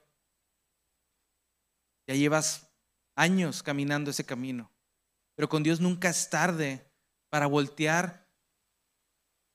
ya 2.07 2.15
llevas 2.15 2.71
años 3.15 3.63
caminando 3.63 4.11
ese 4.11 4.25
camino, 4.25 4.71
pero 5.35 5.49
con 5.49 5.63
Dios 5.63 5.81
nunca 5.81 6.11
es 6.11 6.29
tarde 6.29 6.87
para 7.31 7.47
voltear 7.47 8.27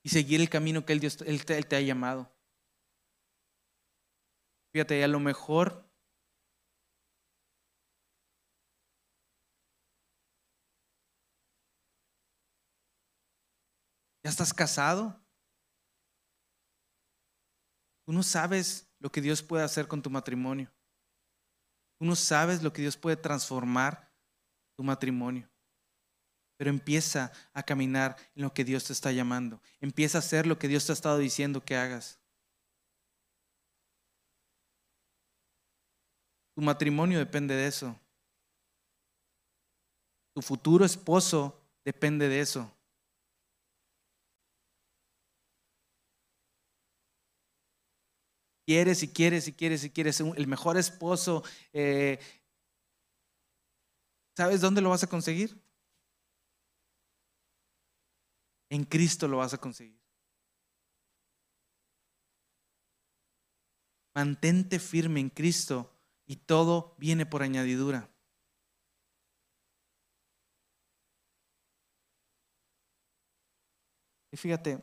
y 0.02 0.08
seguir 0.08 0.40
el 0.40 0.50
camino 0.50 0.84
que 0.84 0.94
Él, 0.94 1.00
Dios, 1.00 1.20
él, 1.22 1.44
te 1.44 1.76
ha 1.76 1.80
llamado. 1.80 2.28
Fíjate, 4.72 5.04
a 5.04 5.08
lo 5.08 5.20
mejor 5.20 5.83
¿Ya 14.24 14.30
estás 14.30 14.54
casado? 14.54 15.14
Tú 18.06 18.12
no 18.12 18.22
sabes 18.22 18.88
lo 18.98 19.12
que 19.12 19.20
Dios 19.20 19.42
puede 19.42 19.64
hacer 19.64 19.86
con 19.86 20.00
tu 20.00 20.08
matrimonio. 20.08 20.72
Tú 21.98 22.06
no 22.06 22.16
sabes 22.16 22.62
lo 22.62 22.72
que 22.72 22.80
Dios 22.80 22.96
puede 22.96 23.16
transformar 23.16 24.10
tu 24.76 24.82
matrimonio. 24.82 25.46
Pero 26.56 26.70
empieza 26.70 27.32
a 27.52 27.62
caminar 27.62 28.16
en 28.34 28.44
lo 28.44 28.54
que 28.54 28.64
Dios 28.64 28.84
te 28.84 28.94
está 28.94 29.12
llamando. 29.12 29.60
Empieza 29.80 30.18
a 30.18 30.20
hacer 30.20 30.46
lo 30.46 30.58
que 30.58 30.68
Dios 30.68 30.86
te 30.86 30.92
ha 30.92 30.94
estado 30.94 31.18
diciendo 31.18 31.62
que 31.62 31.76
hagas. 31.76 32.18
Tu 36.54 36.62
matrimonio 36.62 37.18
depende 37.18 37.54
de 37.54 37.66
eso. 37.66 37.98
Tu 40.34 40.40
futuro 40.40 40.84
esposo 40.84 41.60
depende 41.84 42.28
de 42.28 42.40
eso. 42.40 42.74
Quieres 48.66 49.02
y 49.02 49.08
quieres 49.08 49.48
y 49.48 49.52
quieres 49.52 49.84
y 49.84 49.90
quieres 49.90 50.20
el 50.20 50.46
mejor 50.46 50.76
esposo, 50.76 51.42
eh, 51.72 52.18
¿sabes 54.36 54.60
dónde 54.60 54.80
lo 54.80 54.90
vas 54.90 55.02
a 55.04 55.08
conseguir? 55.08 55.60
En 58.70 58.84
Cristo 58.84 59.28
lo 59.28 59.38
vas 59.38 59.54
a 59.54 59.58
conseguir. 59.58 60.00
Mantente 64.14 64.78
firme 64.78 65.20
en 65.20 65.28
Cristo 65.30 65.92
y 66.26 66.36
todo 66.36 66.94
viene 66.98 67.26
por 67.26 67.42
añadidura. 67.42 68.08
Y 74.32 74.36
fíjate, 74.36 74.82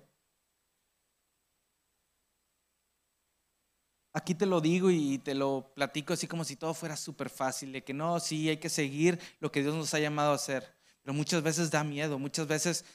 aquí 4.13 4.35
te 4.35 4.45
lo 4.45 4.61
digo 4.61 4.91
y 4.91 5.17
te 5.19 5.35
lo 5.35 5.71
platico 5.73 6.13
así 6.13 6.27
como 6.27 6.43
si 6.43 6.55
todo 6.55 6.73
fuera 6.73 6.97
súper 6.97 7.29
fácil, 7.29 7.71
de 7.71 7.83
que 7.83 7.93
no, 7.93 8.19
sí, 8.19 8.49
hay 8.49 8.57
que 8.57 8.69
seguir 8.69 9.19
lo 9.39 9.51
que 9.51 9.61
Dios 9.61 9.75
nos 9.75 9.93
ha 9.93 9.99
llamado 9.99 10.31
a 10.31 10.35
hacer. 10.35 10.75
Pero 11.01 11.13
muchas 11.13 11.41
veces 11.41 11.71
da 11.71 11.83
miedo, 11.83 12.19
muchas 12.19 12.47
veces 12.47 12.85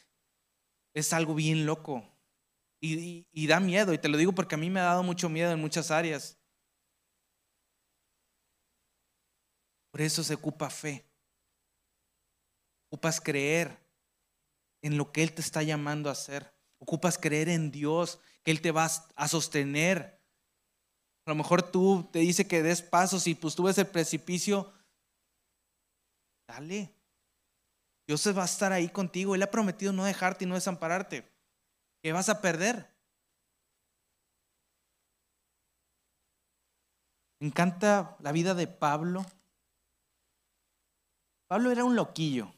es 0.95 1.13
algo 1.13 1.35
bien 1.35 1.67
loco 1.67 2.05
y, 2.81 3.47
da 3.47 3.61
miedo. 3.61 3.93
Y 3.93 3.99
te 3.99 4.09
lo 4.09 4.17
digo 4.17 4.33
porque 4.33 4.55
a 4.55 4.59
mí 4.59 4.71
me 4.71 4.81
ha 4.81 4.85
dado 4.85 5.03
mucho 5.03 5.29
miedo 5.29 5.51
en 5.53 5.61
muchas 5.61 5.91
áreas. 5.91 6.39
Por 9.91 10.03
eso 10.03 10.23
se 10.23 10.35
ocupa 10.35 10.71
fe. 10.71 11.05
Ocupas 12.89 13.21
creer 13.21 13.77
en 14.83 14.97
lo 14.97 15.11
que 15.11 15.23
Él 15.23 15.33
te 15.33 15.41
está 15.41 15.63
llamando 15.63 16.09
a 16.09 16.13
hacer. 16.13 16.55
Ocupas 16.79 17.19
creer 17.19 17.49
en 17.49 17.71
Dios, 17.71 18.21
que 18.45 18.51
Él 18.51 18.61
te 18.61 18.71
va 18.71 18.85
a 18.85 19.29
sostener 19.29 20.16
a 21.27 21.31
lo 21.31 21.35
mejor 21.35 21.61
tú 21.61 22.09
te 22.13 22.21
dice 22.21 22.47
que 22.47 22.63
des 22.63 22.83
pasos 22.83 23.27
y 23.27 23.35
pues 23.35 23.57
tú 23.57 23.65
ves 23.65 23.77
el 23.79 23.89
precipicio. 23.89 24.73
Dale. 26.47 26.95
Dios 28.07 28.25
va 28.39 28.43
a 28.43 28.45
estar 28.45 28.73
ahí 28.73 28.89
contigo. 28.89 29.35
Él 29.35 29.43
ha 29.43 29.51
prometido 29.51 29.93
no 29.93 30.05
dejarte 30.05 30.45
y 30.45 30.49
no 30.49 30.55
desampararte. 30.55 31.29
¿Qué 32.01 32.13
vas 32.13 32.29
a 32.29 32.41
perder? 32.41 32.89
Me 37.41 37.49
encanta 37.49 38.17
la 38.21 38.31
vida 38.31 38.55
de 38.55 38.69
Pablo. 38.69 39.27
Pablo 41.49 41.73
era 41.73 41.85
un 41.85 41.97
loquillo. 41.97 42.55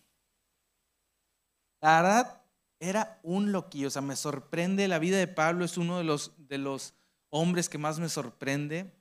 La 1.80 2.02
verdad, 2.02 2.42
era 2.80 3.18
un 3.22 3.50
loquillo. 3.50 3.88
O 3.88 3.90
sea, 3.90 4.02
me 4.02 4.14
sorprende. 4.14 4.88
La 4.88 4.98
vida 4.98 5.16
de 5.16 5.26
Pablo 5.26 5.64
es 5.64 5.78
uno 5.78 5.96
de 5.96 6.04
los, 6.04 6.34
de 6.36 6.58
los 6.58 6.97
hombres 7.30 7.68
que 7.68 7.78
más 7.78 7.98
me 7.98 8.08
sorprende, 8.08 8.92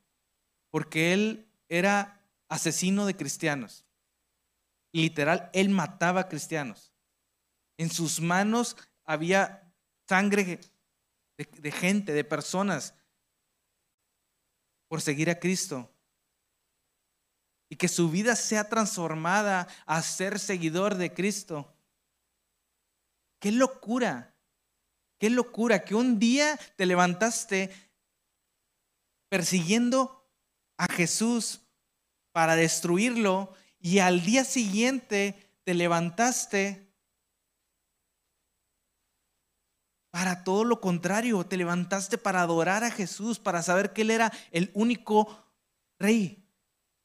porque 0.69 1.13
él 1.13 1.47
era 1.69 2.21
asesino 2.49 3.05
de 3.05 3.15
cristianos. 3.15 3.85
Literal, 4.91 5.49
él 5.53 5.69
mataba 5.69 6.27
cristianos. 6.27 6.93
En 7.77 7.91
sus 7.91 8.19
manos 8.19 8.75
había 9.03 9.71
sangre 10.07 10.59
de, 11.37 11.71
gente, 11.71 12.13
de 12.13 12.23
personas, 12.23 12.93
por 14.87 15.01
seguir 15.01 15.29
a 15.29 15.39
Cristo. 15.39 15.91
Y 17.69 17.75
que 17.75 17.89
su 17.89 18.09
vida 18.09 18.35
sea 18.35 18.69
transformada 18.69 19.67
a 19.85 20.01
ser 20.01 20.39
seguidor 20.39 20.95
de 20.95 21.13
Cristo. 21.13 21.73
Qué 23.39 23.51
locura, 23.51 24.33
qué 25.19 25.29
locura 25.29 25.83
que 25.83 25.93
un 25.93 26.17
día 26.17 26.57
te 26.75 26.85
levantaste 26.85 27.86
persiguiendo 29.29 30.27
a 30.77 30.87
Jesús 30.91 31.61
para 32.31 32.55
destruirlo 32.55 33.53
y 33.79 33.99
al 33.99 34.23
día 34.23 34.45
siguiente 34.45 35.51
te 35.63 35.73
levantaste 35.73 36.87
Para 40.17 40.43
todo 40.43 40.63
lo 40.63 40.81
contrario, 40.81 41.45
te 41.45 41.57
levantaste 41.57 42.17
para 42.17 42.41
adorar 42.41 42.83
a 42.83 42.89
Jesús, 42.89 43.37
para 43.37 43.61
saber 43.61 43.93
que 43.93 44.01
Él 44.01 44.09
era 44.09 44.33
el 44.49 44.71
único 44.73 45.45
rey, 45.99 46.43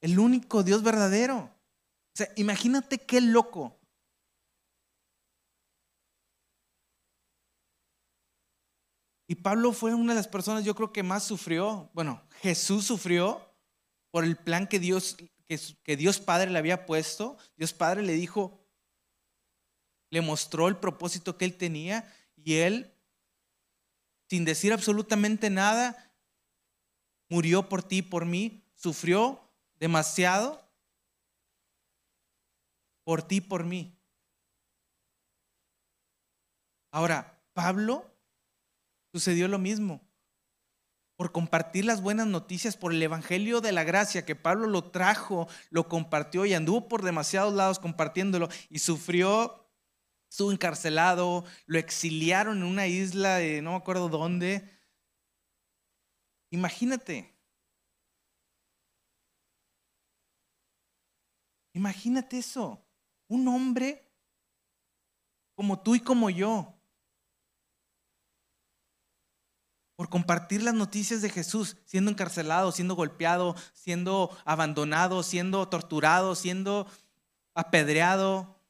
el 0.00 0.18
único 0.18 0.62
Dios 0.62 0.82
verdadero. 0.82 1.36
O 1.36 2.14
sea, 2.14 2.30
imagínate 2.36 2.96
qué 2.96 3.20
loco. 3.20 3.78
Y 9.32 9.36
Pablo 9.36 9.72
fue 9.72 9.94
una 9.94 10.12
de 10.12 10.18
las 10.18 10.28
personas, 10.28 10.62
yo 10.62 10.74
creo 10.74 10.92
que 10.92 11.02
más 11.02 11.24
sufrió. 11.24 11.88
Bueno, 11.94 12.22
Jesús 12.42 12.84
sufrió 12.84 13.40
por 14.10 14.24
el 14.24 14.36
plan 14.36 14.66
que 14.66 14.78
Dios, 14.78 15.16
que, 15.46 15.58
que 15.82 15.96
Dios 15.96 16.20
Padre 16.20 16.50
le 16.50 16.58
había 16.58 16.84
puesto. 16.84 17.38
Dios 17.56 17.72
Padre 17.72 18.02
le 18.02 18.12
dijo, 18.12 18.62
le 20.10 20.20
mostró 20.20 20.68
el 20.68 20.76
propósito 20.76 21.38
que 21.38 21.46
él 21.46 21.56
tenía 21.56 22.14
y 22.36 22.56
él, 22.56 22.94
sin 24.28 24.44
decir 24.44 24.70
absolutamente 24.70 25.48
nada, 25.48 26.14
murió 27.30 27.70
por 27.70 27.82
ti, 27.82 28.02
por 28.02 28.26
mí, 28.26 28.70
sufrió 28.74 29.40
demasiado 29.76 30.62
por 33.02 33.22
ti, 33.22 33.40
por 33.40 33.64
mí. 33.64 33.98
Ahora, 36.90 37.42
Pablo 37.54 38.11
sucedió 39.12 39.48
lo 39.48 39.58
mismo. 39.58 40.00
Por 41.16 41.30
compartir 41.30 41.84
las 41.84 42.00
buenas 42.00 42.26
noticias, 42.26 42.76
por 42.76 42.92
el 42.92 43.02
Evangelio 43.02 43.60
de 43.60 43.72
la 43.72 43.84
Gracia, 43.84 44.24
que 44.24 44.34
Pablo 44.34 44.66
lo 44.66 44.90
trajo, 44.90 45.48
lo 45.70 45.88
compartió 45.88 46.46
y 46.46 46.54
anduvo 46.54 46.88
por 46.88 47.02
demasiados 47.02 47.54
lados 47.54 47.78
compartiéndolo 47.78 48.48
y 48.70 48.78
sufrió 48.78 49.62
estuvo 50.32 50.50
encarcelado, 50.50 51.44
lo 51.66 51.78
exiliaron 51.78 52.56
en 52.56 52.62
una 52.64 52.86
isla 52.86 53.36
de 53.36 53.60
no 53.60 53.72
me 53.72 53.76
acuerdo 53.76 54.08
dónde. 54.08 54.66
Imagínate. 56.50 57.34
Imagínate 61.74 62.38
eso. 62.38 62.82
Un 63.28 63.46
hombre 63.46 64.10
como 65.54 65.82
tú 65.82 65.94
y 65.96 66.00
como 66.00 66.30
yo. 66.30 66.81
Por 70.02 70.10
compartir 70.10 70.64
las 70.64 70.74
noticias 70.74 71.22
de 71.22 71.30
Jesús, 71.30 71.76
siendo 71.84 72.10
encarcelado, 72.10 72.72
siendo 72.72 72.96
golpeado, 72.96 73.54
siendo 73.72 74.36
abandonado, 74.44 75.22
siendo 75.22 75.68
torturado, 75.68 76.34
siendo 76.34 76.88
apedreado, 77.54 78.60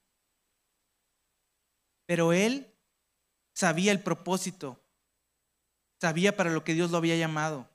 pero 2.05 2.35
él 2.35 2.71
sabía 3.55 3.93
el 3.93 4.03
propósito, 4.03 4.79
sabía 5.99 6.37
para 6.37 6.51
lo 6.51 6.65
que 6.65 6.75
Dios 6.75 6.91
lo 6.91 6.99
había 6.99 7.17
llamado. 7.17 7.67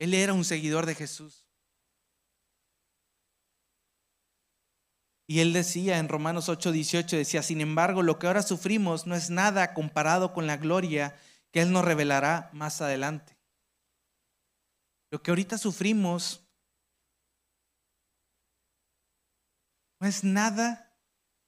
Él 0.00 0.14
era 0.14 0.32
un 0.32 0.44
seguidor 0.44 0.84
de 0.84 0.96
Jesús. 0.96 1.46
Y 5.28 5.38
él 5.38 5.52
decía 5.52 5.98
en 5.98 6.08
Romanos 6.08 6.48
8, 6.48 6.72
18, 6.72 7.18
decía, 7.18 7.44
sin 7.44 7.60
embargo, 7.60 8.02
lo 8.02 8.18
que 8.18 8.26
ahora 8.26 8.42
sufrimos 8.42 9.06
no 9.06 9.14
es 9.14 9.30
nada 9.30 9.74
comparado 9.74 10.32
con 10.32 10.48
la 10.48 10.56
gloria 10.56 11.14
que 11.54 11.62
Él 11.62 11.70
nos 11.70 11.84
revelará 11.84 12.50
más 12.52 12.80
adelante. 12.80 13.38
Lo 15.12 15.22
que 15.22 15.30
ahorita 15.30 15.56
sufrimos 15.56 16.44
no 20.00 20.08
es 20.08 20.24
nada 20.24 20.98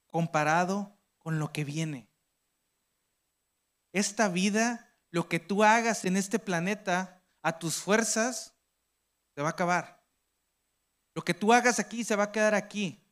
comparado 0.05 0.97
con 1.17 1.39
lo 1.39 1.51
que 1.51 1.65
viene. 1.65 2.07
Esta 3.91 4.29
vida, 4.29 4.95
lo 5.11 5.27
que 5.27 5.41
tú 5.41 5.65
hagas 5.65 6.05
en 6.05 6.15
este 6.15 6.39
planeta, 6.39 7.21
a 7.41 7.59
tus 7.59 7.75
fuerzas, 7.75 8.55
se 9.35 9.41
va 9.41 9.49
a 9.49 9.51
acabar. 9.51 10.01
Lo 11.15 11.21
que 11.21 11.33
tú 11.33 11.51
hagas 11.51 11.79
aquí 11.79 12.05
se 12.05 12.15
va 12.15 12.23
a 12.23 12.31
quedar 12.31 12.55
aquí. 12.55 13.03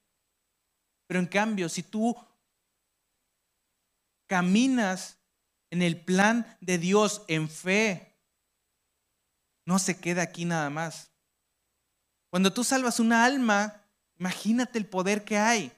Pero 1.08 1.20
en 1.20 1.28
cambio, 1.28 1.68
si 1.68 1.84
tú 1.84 2.16
caminas 4.28 5.20
en 5.76 5.82
el 5.82 6.00
plan 6.00 6.58
de 6.62 6.78
Dios 6.78 7.24
en 7.28 7.50
fe, 7.50 8.18
no 9.66 9.78
se 9.78 10.00
queda 10.00 10.22
aquí 10.22 10.46
nada 10.46 10.70
más. 10.70 11.12
Cuando 12.30 12.54
tú 12.54 12.64
salvas 12.64 13.02
una 13.02 13.26
alma, 13.26 13.84
imagínate 14.18 14.80
el 14.80 14.86
poder 14.86 15.26
que 15.26 15.38
hay. 15.38 15.74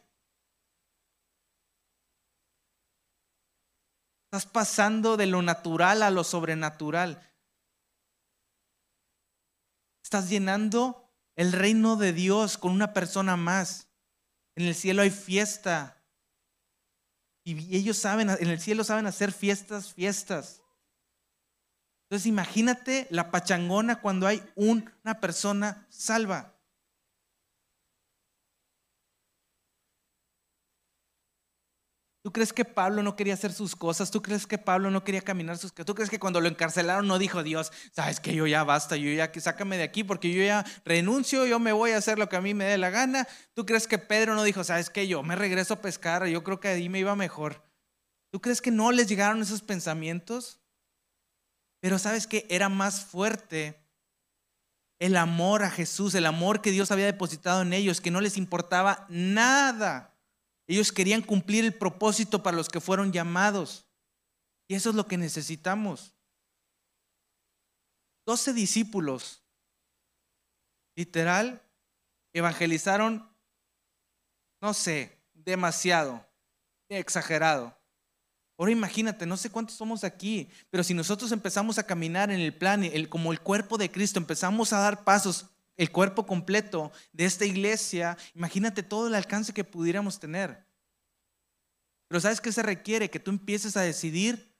Estás 4.25 4.45
pasando 4.45 5.17
de 5.17 5.25
lo 5.25 5.41
natural 5.41 6.03
a 6.03 6.11
lo 6.11 6.23
sobrenatural. 6.23 7.19
Estás 10.03 10.29
llenando 10.29 11.11
el 11.35 11.53
reino 11.53 11.95
de 11.95 12.13
Dios 12.13 12.59
con 12.59 12.71
una 12.71 12.93
persona 12.93 13.35
más. 13.35 13.87
En 14.53 14.67
el 14.67 14.75
cielo 14.75 15.01
hay 15.01 15.09
fiesta. 15.09 15.96
Y 17.47 17.77
ellos 17.77 17.97
saben, 17.97 18.29
en 18.29 18.49
el 18.49 18.59
cielo 18.59 18.83
saben 18.83 19.07
hacer 19.07 19.31
fiestas, 19.31 19.93
fiestas. 19.93 20.61
Entonces 22.03 22.25
imagínate 22.25 23.07
la 23.09 23.31
pachangona 23.31 24.01
cuando 24.01 24.27
hay 24.27 24.43
una 24.55 25.21
persona 25.21 25.87
salva. 25.89 26.56
¿Tú 32.27 32.33
crees 32.33 32.51
que 32.51 32.65
Pablo 32.65 33.03
no 33.03 33.15
quería 33.15 33.35
hacer 33.35 33.53
sus 33.53 33.73
cosas? 33.73 34.11
¿Tú 34.11 34.21
crees 34.21 34.45
que 34.45 34.57
Pablo 34.57 34.91
no 34.91 35.05
quería 35.05 35.21
caminar 35.21 35.57
sus 35.57 35.71
cosas? 35.71 35.85
¿Tú 35.85 35.95
crees 35.95 36.09
que 36.09 36.19
cuando 36.19 36.41
lo 36.41 36.49
encarcelaron 36.49 37.07
no 37.07 37.19
dijo 37.19 37.41
Dios, 37.41 37.71
sabes 37.93 38.19
que 38.19 38.35
yo 38.35 38.45
ya 38.45 38.65
basta, 38.65 38.97
yo 38.97 39.09
ya, 39.13 39.31
sácame 39.39 39.77
de 39.77 39.83
aquí 39.83 40.03
porque 40.03 40.33
yo 40.33 40.43
ya 40.43 40.65
renuncio, 40.83 41.45
yo 41.45 41.57
me 41.57 41.71
voy 41.71 41.91
a 41.91 41.97
hacer 41.99 42.19
lo 42.19 42.27
que 42.27 42.35
a 42.35 42.41
mí 42.41 42.53
me 42.53 42.65
dé 42.65 42.77
la 42.77 42.89
gana? 42.89 43.25
¿Tú 43.53 43.65
crees 43.65 43.87
que 43.87 43.97
Pedro 43.97 44.35
no 44.35 44.43
dijo, 44.43 44.65
sabes 44.65 44.89
que 44.89 45.07
yo 45.07 45.23
me 45.23 45.37
regreso 45.37 45.75
a 45.75 45.81
pescar, 45.81 46.27
yo 46.27 46.43
creo 46.43 46.59
que 46.59 46.67
ahí 46.67 46.89
me 46.89 46.99
iba 46.99 47.15
mejor? 47.15 47.63
¿Tú 48.29 48.41
crees 48.41 48.59
que 48.59 48.71
no 48.71 48.91
les 48.91 49.07
llegaron 49.07 49.41
esos 49.41 49.61
pensamientos? 49.61 50.59
Pero 51.79 51.97
sabes 51.97 52.27
que 52.27 52.45
era 52.49 52.67
más 52.67 53.05
fuerte 53.05 53.79
el 54.99 55.15
amor 55.15 55.63
a 55.63 55.71
Jesús, 55.71 56.13
el 56.13 56.25
amor 56.25 56.59
que 56.59 56.71
Dios 56.71 56.91
había 56.91 57.05
depositado 57.05 57.61
en 57.61 57.71
ellos, 57.71 58.01
que 58.01 58.11
no 58.11 58.19
les 58.19 58.35
importaba 58.35 59.05
nada 59.07 60.16
ellos 60.67 60.91
querían 60.91 61.21
cumplir 61.21 61.63
el 61.63 61.73
propósito 61.73 62.43
para 62.43 62.57
los 62.57 62.67
que 62.67 62.81
fueron 62.81 63.11
llamados. 63.11 63.85
Y 64.67 64.75
eso 64.75 64.89
es 64.89 64.95
lo 64.95 65.07
que 65.07 65.17
necesitamos. 65.17 66.13
Doce 68.25 68.51
discípulos, 68.51 69.41
literal, 70.95 71.61
evangelizaron, 72.33 73.25
no 74.61 74.73
sé, 74.73 75.17
demasiado, 75.33 76.27
exagerado. 76.89 77.77
Ahora 78.57 78.71
imagínate, 78.71 79.25
no 79.25 79.37
sé 79.37 79.49
cuántos 79.49 79.75
somos 79.75 80.03
aquí, 80.03 80.49
pero 80.69 80.83
si 80.83 80.93
nosotros 80.93 81.31
empezamos 81.31 81.77
a 81.77 81.85
caminar 81.85 82.31
en 82.31 82.41
el 82.41 82.53
plan, 82.53 82.83
el, 82.83 83.07
como 83.07 83.31
el 83.31 83.39
cuerpo 83.39 83.77
de 83.77 83.89
Cristo, 83.89 84.19
empezamos 84.19 84.73
a 84.73 84.79
dar 84.79 85.05
pasos 85.05 85.45
el 85.77 85.91
cuerpo 85.91 86.25
completo 86.25 86.91
de 87.13 87.25
esta 87.25 87.45
iglesia, 87.45 88.17
imagínate 88.33 88.83
todo 88.83 89.07
el 89.07 89.15
alcance 89.15 89.53
que 89.53 89.63
pudiéramos 89.63 90.19
tener. 90.19 90.65
Pero 92.07 92.19
¿sabes 92.19 92.41
qué 92.41 92.51
se 92.51 92.63
requiere? 92.63 93.09
Que 93.09 93.19
tú 93.19 93.31
empieces 93.31 93.77
a 93.77 93.81
decidir 93.81 94.53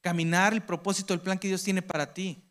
caminar 0.00 0.52
el 0.52 0.62
propósito, 0.62 1.12
el 1.12 1.20
plan 1.20 1.38
que 1.38 1.48
Dios 1.48 1.62
tiene 1.62 1.82
para 1.82 2.14
ti. 2.14 2.42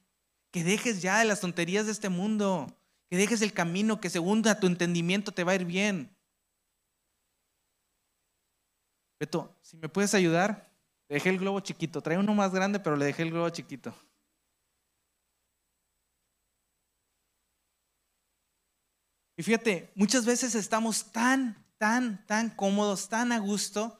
Que 0.51 0.63
dejes 0.63 1.01
ya 1.01 1.19
de 1.19 1.25
las 1.25 1.39
tonterías 1.39 1.85
de 1.85 1.91
este 1.91 2.09
mundo. 2.09 2.67
Que 3.09 3.17
dejes 3.17 3.41
el 3.41 3.53
camino 3.53 3.99
que 3.99 4.09
según 4.09 4.43
tu 4.43 4.67
entendimiento 4.67 5.31
te 5.31 5.43
va 5.43 5.53
a 5.53 5.55
ir 5.55 5.65
bien. 5.65 6.15
Beto, 9.19 9.55
si 9.61 9.77
me 9.77 9.87
puedes 9.87 10.13
ayudar, 10.13 10.69
dejé 11.07 11.29
el 11.29 11.39
globo 11.39 11.59
chiquito. 11.61 12.01
Trae 12.01 12.17
uno 12.17 12.33
más 12.33 12.53
grande, 12.53 12.79
pero 12.79 12.95
le 12.95 13.05
dejé 13.05 13.23
el 13.23 13.31
globo 13.31 13.49
chiquito. 13.49 13.95
Y 19.35 19.43
fíjate, 19.43 19.91
muchas 19.95 20.25
veces 20.25 20.53
estamos 20.55 21.11
tan, 21.11 21.65
tan, 21.77 22.25
tan 22.27 22.51
cómodos, 22.51 23.09
tan 23.09 23.31
a 23.31 23.39
gusto, 23.39 23.99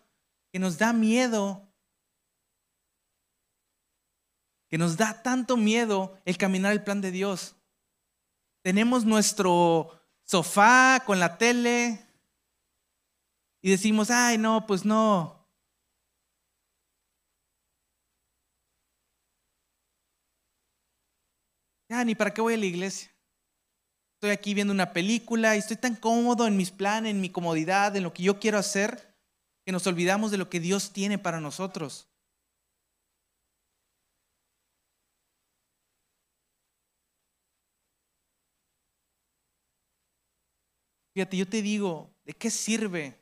que 0.52 0.60
nos 0.60 0.78
da 0.78 0.94
miedo, 0.94 1.68
que 4.68 4.78
nos 4.78 4.96
da 4.96 5.24
tanto 5.24 5.58
miedo 5.58 6.20
el 6.26 6.38
caminar 6.38 6.72
el 6.72 6.84
plan 6.84 7.02
de 7.02 7.12
Dios. 7.12 7.56
Tenemos 8.62 9.06
nuestro 9.06 10.00
sofá 10.24 11.02
con 11.06 11.20
la 11.20 11.38
tele 11.38 12.06
y 13.62 13.72
decimos, 13.72 14.12
ay, 14.12 14.38
no, 14.38 14.68
pues 14.68 14.86
no. 14.86 15.48
Ya, 21.90 22.04
ni 22.04 22.16
para 22.16 22.34
qué 22.34 22.42
voy 22.42 22.54
a 22.54 22.58
la 22.58 22.66
iglesia 22.66 23.13
estoy 24.24 24.32
aquí 24.32 24.54
viendo 24.54 24.72
una 24.72 24.94
película 24.94 25.54
y 25.54 25.60
estoy 25.60 25.76
tan 25.76 25.98
cómodo 25.98 26.48
en 26.48 26.56
mis 26.56 26.72
planes, 26.72 27.12
en 27.12 27.20
mi 27.20 27.30
comodidad, 27.30 27.94
en 27.98 28.04
lo 28.04 28.14
que 28.14 28.24
yo 28.24 28.40
quiero 28.40 28.58
hacer, 28.58 29.14
que 29.66 29.74
nos 29.74 29.86
olvidamos 29.86 30.32
de 30.32 30.38
lo 30.38 30.50
que 30.50 30.62
Dios 30.62 30.94
tiene 30.94 31.18
para 31.18 31.42
nosotros. 31.42 32.08
Fíjate, 41.14 41.36
yo 41.36 41.46
te 41.46 41.62
digo, 41.62 42.10
¿de 42.24 42.32
qué 42.32 42.50
sirve 42.50 43.20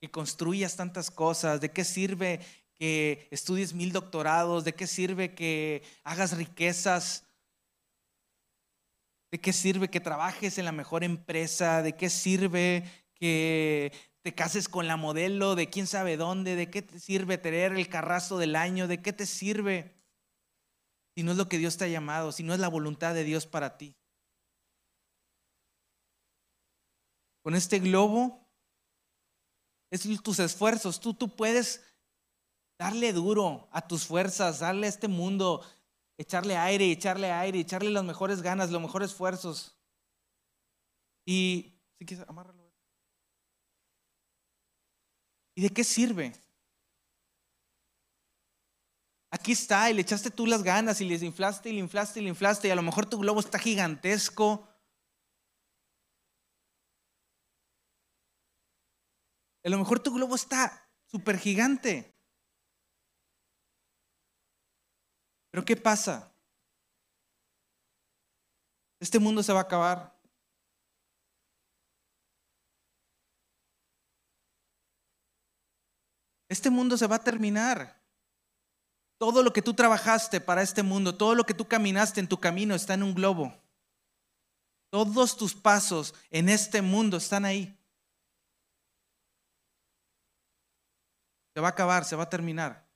que 0.00 0.10
construyas 0.10 0.76
tantas 0.76 1.10
cosas? 1.10 1.60
¿De 1.60 1.70
qué 1.70 1.84
sirve 1.84 2.40
que 2.72 3.28
estudies 3.30 3.74
mil 3.74 3.92
doctorados? 3.92 4.64
¿De 4.64 4.74
qué 4.74 4.86
sirve 4.86 5.34
que 5.34 5.82
hagas 6.04 6.34
riquezas? 6.34 7.26
¿De 9.32 9.40
qué 9.40 9.54
sirve 9.54 9.88
que 9.88 9.98
trabajes 9.98 10.58
en 10.58 10.66
la 10.66 10.72
mejor 10.72 11.02
empresa? 11.02 11.80
¿De 11.80 11.96
qué 11.96 12.10
sirve 12.10 12.84
que 13.14 13.90
te 14.20 14.34
cases 14.34 14.68
con 14.68 14.86
la 14.86 14.98
modelo 14.98 15.54
de 15.54 15.70
quién 15.70 15.86
sabe 15.86 16.18
dónde? 16.18 16.54
¿De 16.54 16.70
qué 16.70 16.82
te 16.82 17.00
sirve 17.00 17.38
tener 17.38 17.72
el 17.72 17.88
carrazo 17.88 18.36
del 18.36 18.54
año? 18.56 18.88
¿De 18.88 19.00
qué 19.00 19.14
te 19.14 19.24
sirve 19.24 19.96
si 21.14 21.22
no 21.22 21.32
es 21.32 21.38
lo 21.38 21.48
que 21.48 21.56
Dios 21.56 21.78
te 21.78 21.86
ha 21.86 21.88
llamado, 21.88 22.30
si 22.30 22.42
no 22.42 22.52
es 22.52 22.60
la 22.60 22.68
voluntad 22.68 23.14
de 23.14 23.24
Dios 23.24 23.46
para 23.46 23.78
ti? 23.78 23.96
Con 27.42 27.54
este 27.54 27.78
globo 27.78 28.46
es 29.90 30.02
tus 30.22 30.40
esfuerzos. 30.40 31.00
Tú, 31.00 31.14
tú 31.14 31.34
puedes 31.34 31.82
darle 32.78 33.14
duro 33.14 33.70
a 33.72 33.88
tus 33.88 34.04
fuerzas, 34.06 34.58
darle 34.58 34.88
a 34.88 34.90
este 34.90 35.08
mundo, 35.08 35.64
echarle 36.22 36.56
aire, 36.56 36.90
echarle 36.90 37.30
aire, 37.30 37.60
echarle 37.60 37.90
las 37.90 38.04
mejores 38.04 38.42
ganas, 38.42 38.70
los 38.70 38.80
mejores 38.80 39.10
esfuerzos. 39.10 39.76
Y 41.24 41.80
si 41.98 42.06
quieres, 42.06 42.28
amárralo. 42.28 42.62
¿Y 45.54 45.62
de 45.62 45.70
qué 45.70 45.84
sirve? 45.84 46.32
Aquí 49.30 49.52
está, 49.52 49.90
y 49.90 49.94
le 49.94 50.02
echaste 50.02 50.30
tú 50.30 50.46
las 50.46 50.62
ganas, 50.62 51.00
y 51.00 51.04
les 51.04 51.22
inflaste, 51.22 51.70
y 51.70 51.72
le 51.72 51.80
inflaste, 51.80 52.20
y 52.20 52.22
le 52.22 52.28
inflaste, 52.28 52.68
y 52.68 52.70
a 52.70 52.76
lo 52.76 52.82
mejor 52.82 53.06
tu 53.06 53.18
globo 53.18 53.40
está 53.40 53.58
gigantesco, 53.58 54.68
A 59.64 59.68
lo 59.68 59.78
mejor 59.78 60.00
tu 60.00 60.12
globo 60.12 60.34
está 60.34 60.88
súper 61.06 61.38
gigante. 61.38 62.11
Pero 65.52 65.64
¿qué 65.66 65.76
pasa? 65.76 66.32
Este 68.98 69.18
mundo 69.18 69.42
se 69.42 69.52
va 69.52 69.60
a 69.60 69.62
acabar. 69.62 70.18
Este 76.48 76.70
mundo 76.70 76.96
se 76.96 77.06
va 77.06 77.16
a 77.16 77.22
terminar. 77.22 78.00
Todo 79.18 79.42
lo 79.42 79.52
que 79.52 79.60
tú 79.60 79.74
trabajaste 79.74 80.40
para 80.40 80.62
este 80.62 80.82
mundo, 80.82 81.14
todo 81.14 81.34
lo 81.34 81.44
que 81.44 81.54
tú 81.54 81.68
caminaste 81.68 82.18
en 82.20 82.28
tu 82.28 82.40
camino 82.40 82.74
está 82.74 82.94
en 82.94 83.02
un 83.02 83.14
globo. 83.14 83.54
Todos 84.90 85.36
tus 85.36 85.54
pasos 85.54 86.14
en 86.30 86.48
este 86.48 86.80
mundo 86.80 87.18
están 87.18 87.44
ahí. 87.44 87.78
Se 91.54 91.60
va 91.60 91.68
a 91.68 91.70
acabar, 91.70 92.06
se 92.06 92.16
va 92.16 92.22
a 92.22 92.30
terminar. 92.30 92.91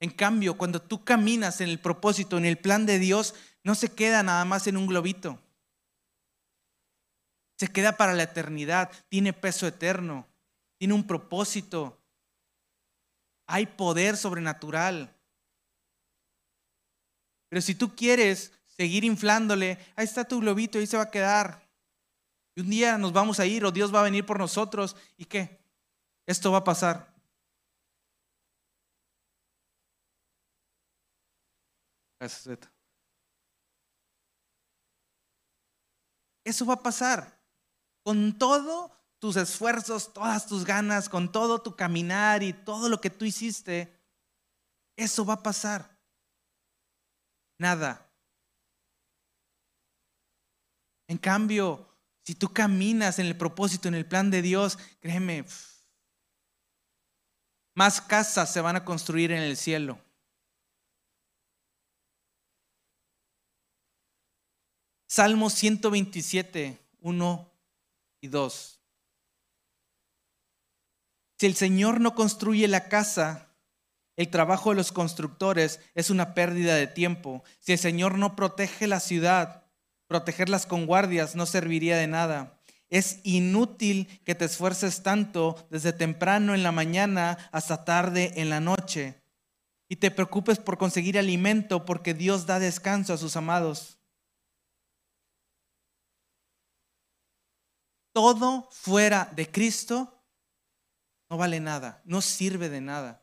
En 0.00 0.10
cambio, 0.10 0.58
cuando 0.58 0.80
tú 0.80 1.04
caminas 1.04 1.60
en 1.60 1.68
el 1.68 1.78
propósito, 1.78 2.36
en 2.36 2.44
el 2.44 2.58
plan 2.58 2.84
de 2.86 2.98
Dios, 2.98 3.34
no 3.64 3.74
se 3.74 3.88
queda 3.88 4.22
nada 4.22 4.44
más 4.44 4.66
en 4.66 4.76
un 4.76 4.86
globito. 4.86 5.38
Se 7.56 7.68
queda 7.68 7.96
para 7.96 8.12
la 8.12 8.24
eternidad, 8.24 8.90
tiene 9.08 9.32
peso 9.32 9.66
eterno, 9.66 10.26
tiene 10.78 10.92
un 10.92 11.06
propósito. 11.06 11.98
Hay 13.46 13.66
poder 13.66 14.16
sobrenatural. 14.16 15.14
Pero 17.48 17.62
si 17.62 17.74
tú 17.74 17.96
quieres 17.96 18.52
seguir 18.66 19.04
inflándole, 19.04 19.78
ahí 19.96 20.04
está 20.04 20.24
tu 20.24 20.40
globito, 20.40 20.78
ahí 20.78 20.86
se 20.86 20.98
va 20.98 21.04
a 21.04 21.10
quedar. 21.10 21.66
Y 22.54 22.60
un 22.60 22.68
día 22.68 22.98
nos 22.98 23.12
vamos 23.12 23.40
a 23.40 23.46
ir 23.46 23.64
o 23.64 23.70
Dios 23.70 23.94
va 23.94 24.00
a 24.00 24.04
venir 24.04 24.26
por 24.26 24.38
nosotros. 24.38 24.96
¿Y 25.16 25.24
qué? 25.24 25.58
Esto 26.26 26.52
va 26.52 26.58
a 26.58 26.64
pasar. 26.64 27.15
Eso 36.44 36.64
va 36.66 36.74
a 36.74 36.82
pasar. 36.82 37.40
Con 38.04 38.38
todos 38.38 38.92
tus 39.18 39.36
esfuerzos, 39.36 40.12
todas 40.12 40.46
tus 40.46 40.64
ganas, 40.64 41.08
con 41.08 41.32
todo 41.32 41.60
tu 41.60 41.74
caminar 41.74 42.42
y 42.42 42.52
todo 42.52 42.88
lo 42.88 43.00
que 43.00 43.10
tú 43.10 43.24
hiciste, 43.24 44.00
eso 44.96 45.24
va 45.24 45.34
a 45.34 45.42
pasar. 45.42 45.98
Nada. 47.58 48.06
En 51.08 51.18
cambio, 51.18 51.88
si 52.24 52.34
tú 52.34 52.52
caminas 52.52 53.18
en 53.18 53.26
el 53.26 53.36
propósito, 53.36 53.88
en 53.88 53.94
el 53.94 54.06
plan 54.06 54.30
de 54.30 54.42
Dios, 54.42 54.78
créeme, 55.00 55.44
más 57.74 58.00
casas 58.00 58.52
se 58.52 58.60
van 58.60 58.76
a 58.76 58.84
construir 58.84 59.32
en 59.32 59.42
el 59.42 59.56
cielo. 59.56 60.00
Salmo 65.16 65.48
127, 65.48 66.78
1 67.00 67.52
y 68.20 68.28
2. 68.28 68.80
Si 71.38 71.46
el 71.46 71.54
Señor 71.54 72.02
no 72.02 72.14
construye 72.14 72.68
la 72.68 72.90
casa, 72.90 73.48
el 74.16 74.28
trabajo 74.28 74.68
de 74.68 74.76
los 74.76 74.92
constructores 74.92 75.80
es 75.94 76.10
una 76.10 76.34
pérdida 76.34 76.74
de 76.74 76.86
tiempo. 76.86 77.42
Si 77.60 77.72
el 77.72 77.78
Señor 77.78 78.18
no 78.18 78.36
protege 78.36 78.86
la 78.86 79.00
ciudad, 79.00 79.64
protegerlas 80.06 80.66
con 80.66 80.84
guardias 80.84 81.34
no 81.34 81.46
serviría 81.46 81.96
de 81.96 82.08
nada. 82.08 82.60
Es 82.90 83.20
inútil 83.22 84.20
que 84.26 84.34
te 84.34 84.44
esfuerces 84.44 85.02
tanto 85.02 85.66
desde 85.70 85.94
temprano 85.94 86.54
en 86.54 86.62
la 86.62 86.72
mañana 86.72 87.38
hasta 87.52 87.86
tarde 87.86 88.34
en 88.36 88.50
la 88.50 88.60
noche 88.60 89.22
y 89.88 89.96
te 89.96 90.10
preocupes 90.10 90.58
por 90.58 90.76
conseguir 90.76 91.18
alimento 91.18 91.86
porque 91.86 92.12
Dios 92.12 92.44
da 92.44 92.58
descanso 92.58 93.14
a 93.14 93.16
sus 93.16 93.34
amados. 93.36 93.96
Todo 98.16 98.66
fuera 98.70 99.30
de 99.36 99.50
Cristo 99.50 100.24
no 101.28 101.36
vale 101.36 101.60
nada, 101.60 102.00
no 102.06 102.22
sirve 102.22 102.70
de 102.70 102.80
nada. 102.80 103.22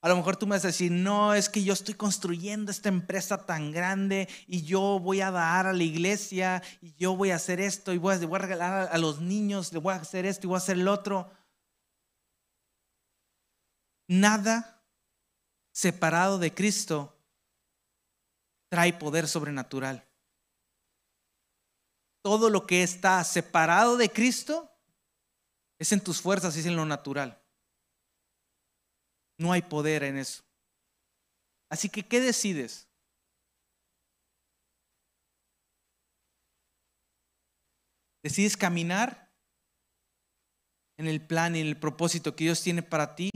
A 0.00 0.08
lo 0.08 0.16
mejor 0.16 0.38
tú 0.38 0.46
me 0.46 0.56
vas 0.56 0.64
a 0.64 0.68
decir, 0.68 0.90
no, 0.90 1.34
es 1.34 1.50
que 1.50 1.62
yo 1.62 1.74
estoy 1.74 1.92
construyendo 1.92 2.70
esta 2.70 2.88
empresa 2.88 3.44
tan 3.44 3.72
grande 3.72 4.26
y 4.46 4.62
yo 4.62 5.00
voy 5.00 5.20
a 5.20 5.30
dar 5.30 5.66
a 5.66 5.74
la 5.74 5.82
iglesia 5.82 6.62
y 6.80 6.94
yo 6.94 7.14
voy 7.14 7.30
a 7.30 7.36
hacer 7.36 7.60
esto 7.60 7.92
y 7.92 7.98
voy 7.98 8.14
a, 8.14 8.38
regalar 8.38 8.88
a 8.90 8.96
los 8.96 9.20
niños, 9.20 9.70
le 9.74 9.80
voy 9.80 9.92
a 9.92 9.96
hacer 9.96 10.24
esto 10.24 10.46
y 10.46 10.48
voy 10.48 10.54
a 10.54 10.64
hacer 10.64 10.78
el 10.78 10.88
otro. 10.88 11.30
Nada 14.06 14.82
separado 15.72 16.38
de 16.38 16.54
Cristo 16.54 17.20
trae 18.70 18.94
poder 18.94 19.28
sobrenatural. 19.28 20.07
Todo 22.28 22.50
lo 22.50 22.66
que 22.66 22.82
está 22.82 23.24
separado 23.24 23.96
de 23.96 24.10
Cristo 24.10 24.70
es 25.78 25.92
en 25.92 26.00
tus 26.04 26.20
fuerzas, 26.20 26.54
es 26.58 26.66
en 26.66 26.76
lo 26.76 26.84
natural. 26.84 27.42
No 29.38 29.50
hay 29.50 29.62
poder 29.62 30.02
en 30.02 30.18
eso. 30.18 30.44
Así 31.70 31.88
que, 31.88 32.06
¿qué 32.06 32.20
decides? 32.20 32.86
¿Decides 38.22 38.58
caminar 38.58 39.32
en 40.98 41.06
el 41.06 41.26
plan 41.26 41.56
y 41.56 41.60
en 41.60 41.68
el 41.68 41.80
propósito 41.80 42.36
que 42.36 42.44
Dios 42.44 42.60
tiene 42.60 42.82
para 42.82 43.14
ti? 43.14 43.30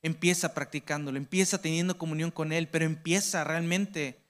Empieza 0.00 0.54
practicándolo, 0.54 1.18
empieza 1.18 1.60
teniendo 1.60 1.98
comunión 1.98 2.30
con 2.30 2.54
Él, 2.54 2.68
pero 2.70 2.86
empieza 2.86 3.44
realmente. 3.44 4.24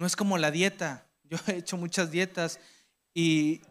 No 0.00 0.06
es 0.06 0.16
como 0.16 0.36
la 0.36 0.50
dieta. 0.50 1.06
Yo 1.22 1.38
he 1.46 1.58
hecho 1.58 1.76
muchas 1.76 2.10
dietas 2.10 2.58
y, 3.14 3.62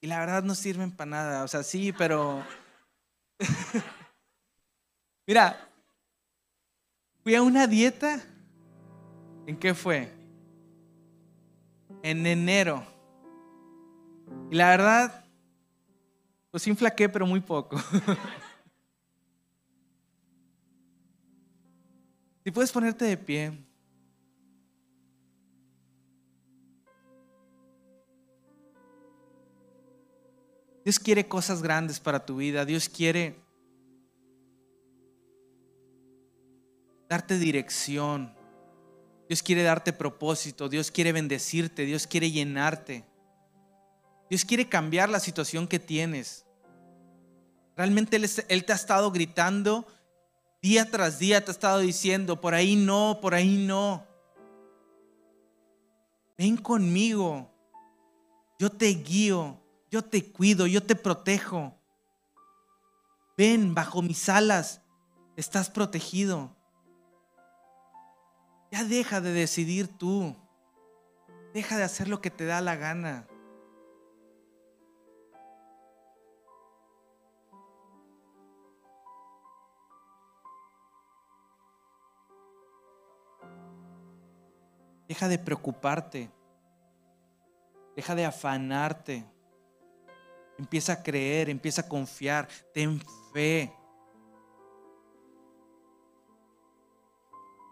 y 0.00 0.06
la 0.06 0.18
verdad 0.18 0.42
no 0.42 0.54
sirven 0.54 0.90
para 0.90 1.10
nada. 1.10 1.44
O 1.44 1.48
sea, 1.48 1.62
sí, 1.62 1.92
pero... 1.92 2.42
Mira, 5.26 5.58
Fui 7.24 7.34
a 7.34 7.42
una 7.42 7.66
dieta. 7.66 8.22
¿En 9.46 9.56
qué 9.56 9.72
fue? 9.72 10.12
En 12.02 12.26
enero. 12.26 12.86
Y 14.50 14.56
la 14.56 14.68
verdad, 14.68 15.24
pues 16.50 16.62
sí 16.62 16.68
inflaqué, 16.68 17.08
pero 17.08 17.26
muy 17.26 17.40
poco. 17.40 17.78
si 22.44 22.50
puedes 22.50 22.70
ponerte 22.70 23.06
de 23.06 23.16
pie. 23.16 23.58
Dios 30.84 30.98
quiere 30.98 31.26
cosas 31.26 31.62
grandes 31.62 31.98
para 31.98 32.26
tu 32.26 32.36
vida. 32.36 32.64
Dios 32.64 32.88
quiere 32.88 33.40
darte 37.08 37.38
dirección. 37.38 38.34
Dios 39.28 39.42
quiere 39.42 39.62
darte 39.62 39.94
propósito. 39.94 40.68
Dios 40.68 40.90
quiere 40.90 41.12
bendecirte. 41.12 41.86
Dios 41.86 42.06
quiere 42.06 42.30
llenarte. 42.30 43.04
Dios 44.28 44.44
quiere 44.44 44.68
cambiar 44.68 45.08
la 45.08 45.20
situación 45.20 45.66
que 45.66 45.78
tienes. 45.78 46.44
Realmente 47.76 48.16
Él, 48.48 48.64
te 48.64 48.72
ha 48.72 48.76
estado 48.76 49.10
gritando 49.10 49.86
día 50.62 50.90
tras 50.90 51.18
día, 51.18 51.44
te 51.44 51.50
ha 51.50 51.52
estado 51.52 51.78
diciendo, 51.80 52.40
por 52.40 52.54
ahí 52.54 52.76
no, 52.76 53.18
por 53.20 53.34
ahí 53.34 53.56
no. 53.66 54.06
Ven 56.38 56.56
conmigo. 56.56 57.50
Yo 58.58 58.70
te 58.70 58.86
guío, 58.86 59.60
yo 59.94 60.02
te 60.02 60.28
cuido, 60.32 60.66
yo 60.66 60.82
te 60.82 60.96
protejo. 60.96 61.72
Ven 63.38 63.76
bajo 63.76 64.02
mis 64.02 64.28
alas, 64.28 64.82
estás 65.36 65.70
protegido. 65.70 66.50
Ya 68.72 68.82
deja 68.82 69.20
de 69.20 69.30
decidir 69.30 69.86
tú. 69.86 70.34
Deja 71.52 71.76
de 71.76 71.84
hacer 71.84 72.08
lo 72.08 72.20
que 72.20 72.28
te 72.28 72.44
da 72.44 72.60
la 72.60 72.74
gana. 72.74 73.28
Deja 85.06 85.28
de 85.28 85.38
preocuparte. 85.38 86.32
Deja 87.94 88.16
de 88.16 88.24
afanarte. 88.24 89.33
Empieza 90.58 90.94
a 90.94 91.02
creer, 91.02 91.50
empieza 91.50 91.82
a 91.82 91.88
confiar. 91.88 92.48
Ten 92.72 93.00
fe. 93.32 93.72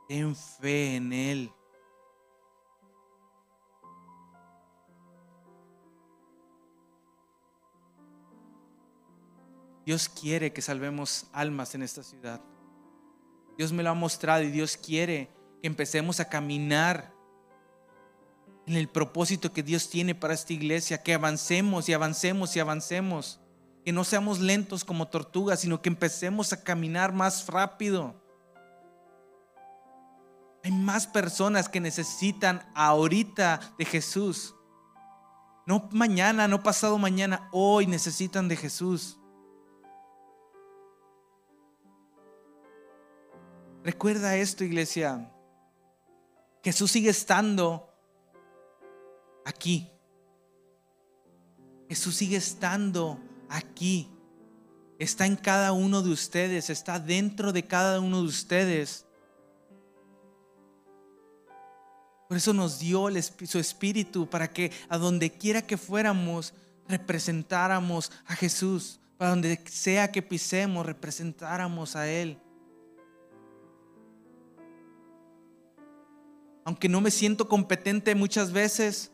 Ten 0.09 0.35
fe 0.35 0.97
en 0.97 1.13
Él. 1.13 1.53
Dios 9.85 10.09
quiere 10.09 10.53
que 10.53 10.63
salvemos 10.63 11.27
almas 11.33 11.75
en 11.75 11.83
esta 11.83 12.03
ciudad. 12.03 12.41
Dios 13.59 13.73
me 13.73 13.83
lo 13.83 13.91
ha 13.91 13.95
mostrado 13.95 14.43
y 14.43 14.51
Dios 14.51 14.77
quiere 14.77 15.29
que 15.61 15.67
empecemos 15.67 16.21
a 16.21 16.29
caminar 16.29 17.13
en 18.67 18.77
el 18.77 18.89
propósito 18.89 19.53
que 19.53 19.63
Dios 19.63 19.91
tiene 19.91 20.15
para 20.15 20.35
esta 20.35 20.53
iglesia, 20.53 21.03
que 21.03 21.15
avancemos 21.15 21.89
y 21.89 21.93
avancemos 21.93 22.55
y 22.55 22.61
avancemos, 22.61 23.41
que 23.85 23.93
no 23.93 24.05
seamos 24.05 24.41
lentos 24.41 24.85
como 24.85 25.09
tortugas, 25.09 25.61
sino 25.61 25.83
que 25.83 25.89
empecemos 25.89 26.53
a 26.53 26.63
caminar 26.63 27.13
más 27.13 27.47
rápido. 27.49 28.15
Hay 30.63 30.71
más 30.71 31.09
personas 31.09 31.69
que 31.69 31.81
necesitan 31.81 32.71
ahorita 32.75 33.75
de 33.79 33.85
Jesús. 33.85 34.55
No 35.67 35.89
mañana, 35.91 36.47
no 36.47 36.63
pasado 36.63 36.99
mañana, 36.99 37.49
hoy 37.53 37.87
necesitan 37.89 38.47
de 38.47 38.57
Jesús. 38.57 39.19
Recuerda 43.83 44.37
esto, 44.37 44.63
iglesia. 44.63 45.33
Jesús 46.63 46.93
sigue 46.93 47.11
estando 47.11 47.92
aquí. 49.45 49.91
Jesús 51.89 52.17
sigue 52.17 52.37
estando 52.37 53.21
aquí. 53.49 54.09
Está 54.99 55.27
en 55.27 55.37
cada 55.37 55.73
uno 55.73 56.03
de 56.03 56.11
ustedes, 56.11 56.71
está 56.71 56.99
dentro 56.99 57.53
de 57.53 57.65
cada 57.65 58.01
uno 58.01 58.23
de 58.23 58.29
ustedes. 58.29 59.07
Por 62.29 62.39
eso 62.39 62.55
nos 62.55 62.79
dio 62.79 63.09
su 63.45 63.59
espíritu 63.59 64.27
para 64.31 64.51
que 64.51 64.73
a 64.89 64.97
donde 64.97 65.31
quiera 65.31 65.61
que 65.61 65.77
fuéramos 65.77 66.55
representáramos 66.89 68.11
a 68.25 68.35
Jesús. 68.35 69.01
Para 69.19 69.31
donde 69.31 69.63
sea 69.67 70.11
que 70.11 70.23
pisemos 70.23 70.87
representáramos 70.87 71.95
a 71.95 72.09
Él. 72.09 72.39
Aunque 76.65 76.89
no 76.89 77.01
me 77.01 77.11
siento 77.11 77.49
competente 77.49 78.15
muchas 78.15 78.51
veces, 78.51 79.12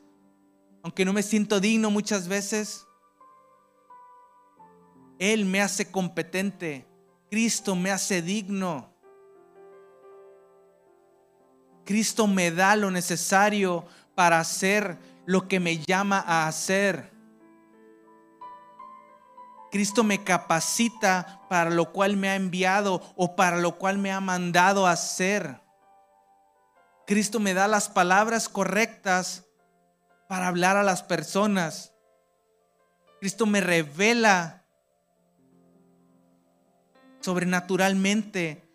aunque 0.83 1.05
no 1.05 1.13
me 1.13 1.23
siento 1.23 1.61
digno 1.61 1.91
muchas 1.91 2.29
veces, 2.29 2.87
Él 5.19 5.45
me 5.45 5.61
hace 5.61 5.91
competente. 5.91 6.87
Cristo 7.31 7.75
me 7.75 7.91
hace 7.91 8.23
digno. 8.23 8.93
Cristo 11.85 12.27
me 12.27 12.51
da 12.51 12.77
lo 12.77 12.91
necesario 12.91 13.87
para 14.15 14.41
hacer 14.41 14.99
lo 15.27 15.49
que 15.49 15.61
me 15.61 15.79
llama 15.79 16.23
a 16.27 16.47
hacer. 16.47 17.11
Cristo 19.71 20.05
me 20.05 20.25
capacita 20.25 21.43
para 21.49 21.71
lo 21.71 21.93
cual 21.93 22.17
me 22.17 22.29
ha 22.29 22.37
enviado 22.37 23.03
o 23.17 23.37
para 23.37 23.59
lo 23.59 23.79
cual 23.79 23.99
me 23.99 24.11
ha 24.11 24.21
mandado 24.21 24.87
a 24.87 24.93
hacer. 24.93 25.61
Cristo 27.07 27.41
me 27.41 27.55
da 27.55 27.69
las 27.69 27.89
palabras 27.89 28.49
correctas 28.49 29.48
para 30.29 30.47
hablar 30.47 30.77
a 30.77 30.85
las 30.85 31.03
personas. 31.03 31.93
Cristo 33.19 33.47
me 33.47 33.61
revela 33.61 34.65
sobrenaturalmente 37.21 38.69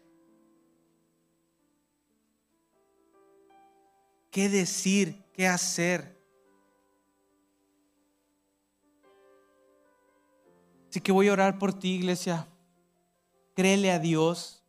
qué 4.32 4.50
decir, 4.50 5.24
qué 5.32 5.48
hacer. 5.48 6.20
Así 10.90 11.02
que 11.02 11.12
voy 11.12 11.30
a 11.30 11.34
orar 11.34 11.58
por 11.58 11.74
ti, 11.74 11.94
iglesia. 11.94 12.48
Créele 13.56 13.92
a 13.92 14.00
Dios. 14.00 14.63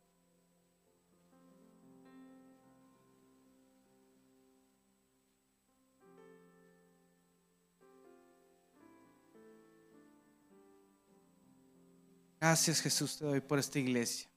Gracias 12.47 12.79
Jesús 12.79 13.17
te 13.17 13.25
doy 13.25 13.41
por 13.41 13.57
esta 13.57 13.79
iglesia. 13.79 14.29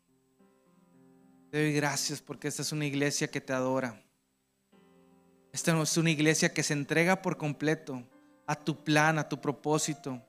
Te 1.50 1.60
doy 1.60 1.74
gracias 1.74 2.22
porque 2.22 2.48
esta 2.48 2.62
es 2.62 2.72
una 2.72 2.86
iglesia 2.86 3.30
que 3.30 3.38
te 3.38 3.52
adora. 3.52 4.02
Esta 5.52 5.82
es 5.82 5.96
una 5.98 6.08
iglesia 6.08 6.54
que 6.54 6.62
se 6.62 6.72
entrega 6.72 7.20
por 7.20 7.36
completo 7.36 8.02
a 8.46 8.54
tu 8.54 8.82
plan, 8.82 9.18
a 9.18 9.28
tu 9.28 9.38
propósito. 9.38 10.22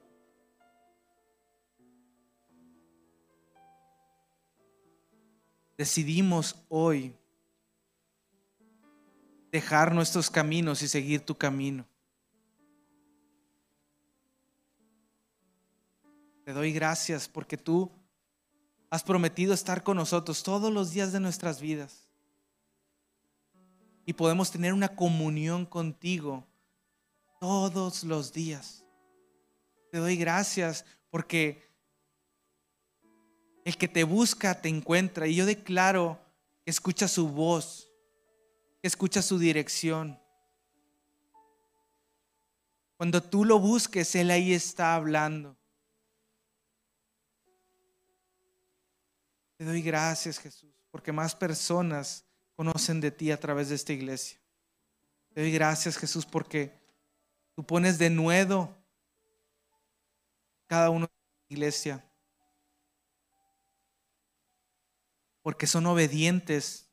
Decidimos 5.77 6.57
hoy 6.67 7.15
dejar 9.53 9.93
nuestros 9.93 10.30
caminos 10.30 10.82
y 10.82 10.89
seguir 10.89 11.21
tu 11.21 11.38
camino. 11.38 11.88
Te 16.50 16.54
doy 16.54 16.74
gracias 16.74 17.28
porque 17.28 17.58
tú 17.58 17.91
has 18.89 19.04
prometido 19.04 19.54
estar 19.54 19.84
con 19.84 19.97
nosotros 19.97 20.41
todos 20.41 20.74
los 20.74 20.89
días 20.89 21.12
de 21.12 21.20
nuestras 21.20 21.62
vidas. 21.62 22.08
Y 24.04 24.14
podemos 24.14 24.50
tener 24.50 24.74
una 24.74 24.95
comunión 24.95 25.68
contigo 25.68 26.47
todos 27.39 28.04
los 28.04 28.34
días. 28.34 28.84
Te 29.91 30.00
doy 30.00 30.18
gracias 30.18 30.86
porque 31.12 31.70
el 33.64 33.78
que 33.78 33.88
te 33.88 34.04
busca 34.04 34.60
te 34.60 34.70
encuentra. 34.70 35.28
Y 35.28 35.36
yo 35.36 35.45
declaro 35.45 36.20
que 36.66 36.72
escucha 36.72 37.08
su 37.08 37.30
voz, 37.30 37.91
que 38.82 38.88
escucha 38.88 39.22
su 39.22 39.38
dirección. 39.38 40.20
Cuando 42.97 43.22
tú 43.22 43.45
lo 43.45 43.60
busques, 43.60 44.16
Él 44.16 44.32
ahí 44.32 44.52
está 44.52 44.95
hablando. 44.95 45.59
Te 49.60 49.66
doy 49.66 49.82
gracias, 49.82 50.39
Jesús, 50.39 50.74
porque 50.89 51.12
más 51.12 51.36
personas 51.36 52.24
conocen 52.55 53.01
de 53.01 53.12
ti 53.12 53.30
a 53.30 53.38
través 53.38 53.68
de 53.68 53.76
esta 53.76 53.91
iglesia. 53.91 54.39
Te 55.34 55.41
doy 55.41 55.51
gracias, 55.51 55.97
Jesús, 55.97 56.26
porque 56.26 56.80
tú 57.55 57.66
pones 57.66 57.97
de 57.97 58.10
nuevo 58.10 58.74
cada 60.66 60.89
uno 60.89 61.07
de 61.07 61.12
la 61.49 61.53
iglesia. 61.55 62.10
Porque 65.41 65.68
son 65.68 65.86
obedientes 65.88 66.88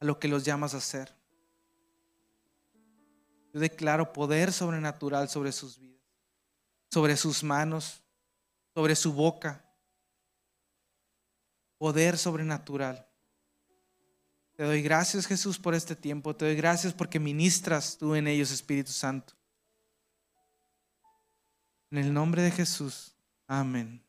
a 0.00 0.04
lo 0.04 0.18
que 0.18 0.26
los 0.26 0.44
llamas 0.44 0.74
a 0.74 0.78
hacer. 0.78 1.14
Yo 3.54 3.60
declaro 3.60 4.12
poder 4.12 4.52
sobrenatural 4.52 5.28
sobre 5.28 5.52
sus 5.52 5.78
vidas, 5.78 6.02
sobre 6.90 7.16
sus 7.16 7.44
manos, 7.44 8.02
sobre 8.74 8.96
su 8.96 9.12
boca 9.12 9.64
poder 11.78 12.18
sobrenatural. 12.18 13.06
Te 14.54 14.64
doy 14.64 14.82
gracias 14.82 15.26
Jesús 15.26 15.58
por 15.58 15.74
este 15.74 15.94
tiempo. 15.94 16.34
Te 16.34 16.44
doy 16.44 16.56
gracias 16.56 16.92
porque 16.92 17.20
ministras 17.20 17.96
tú 17.96 18.14
en 18.16 18.26
ellos, 18.26 18.50
Espíritu 18.50 18.90
Santo. 18.90 19.34
En 21.90 21.98
el 21.98 22.12
nombre 22.12 22.42
de 22.42 22.50
Jesús. 22.50 23.14
Amén. 23.46 24.07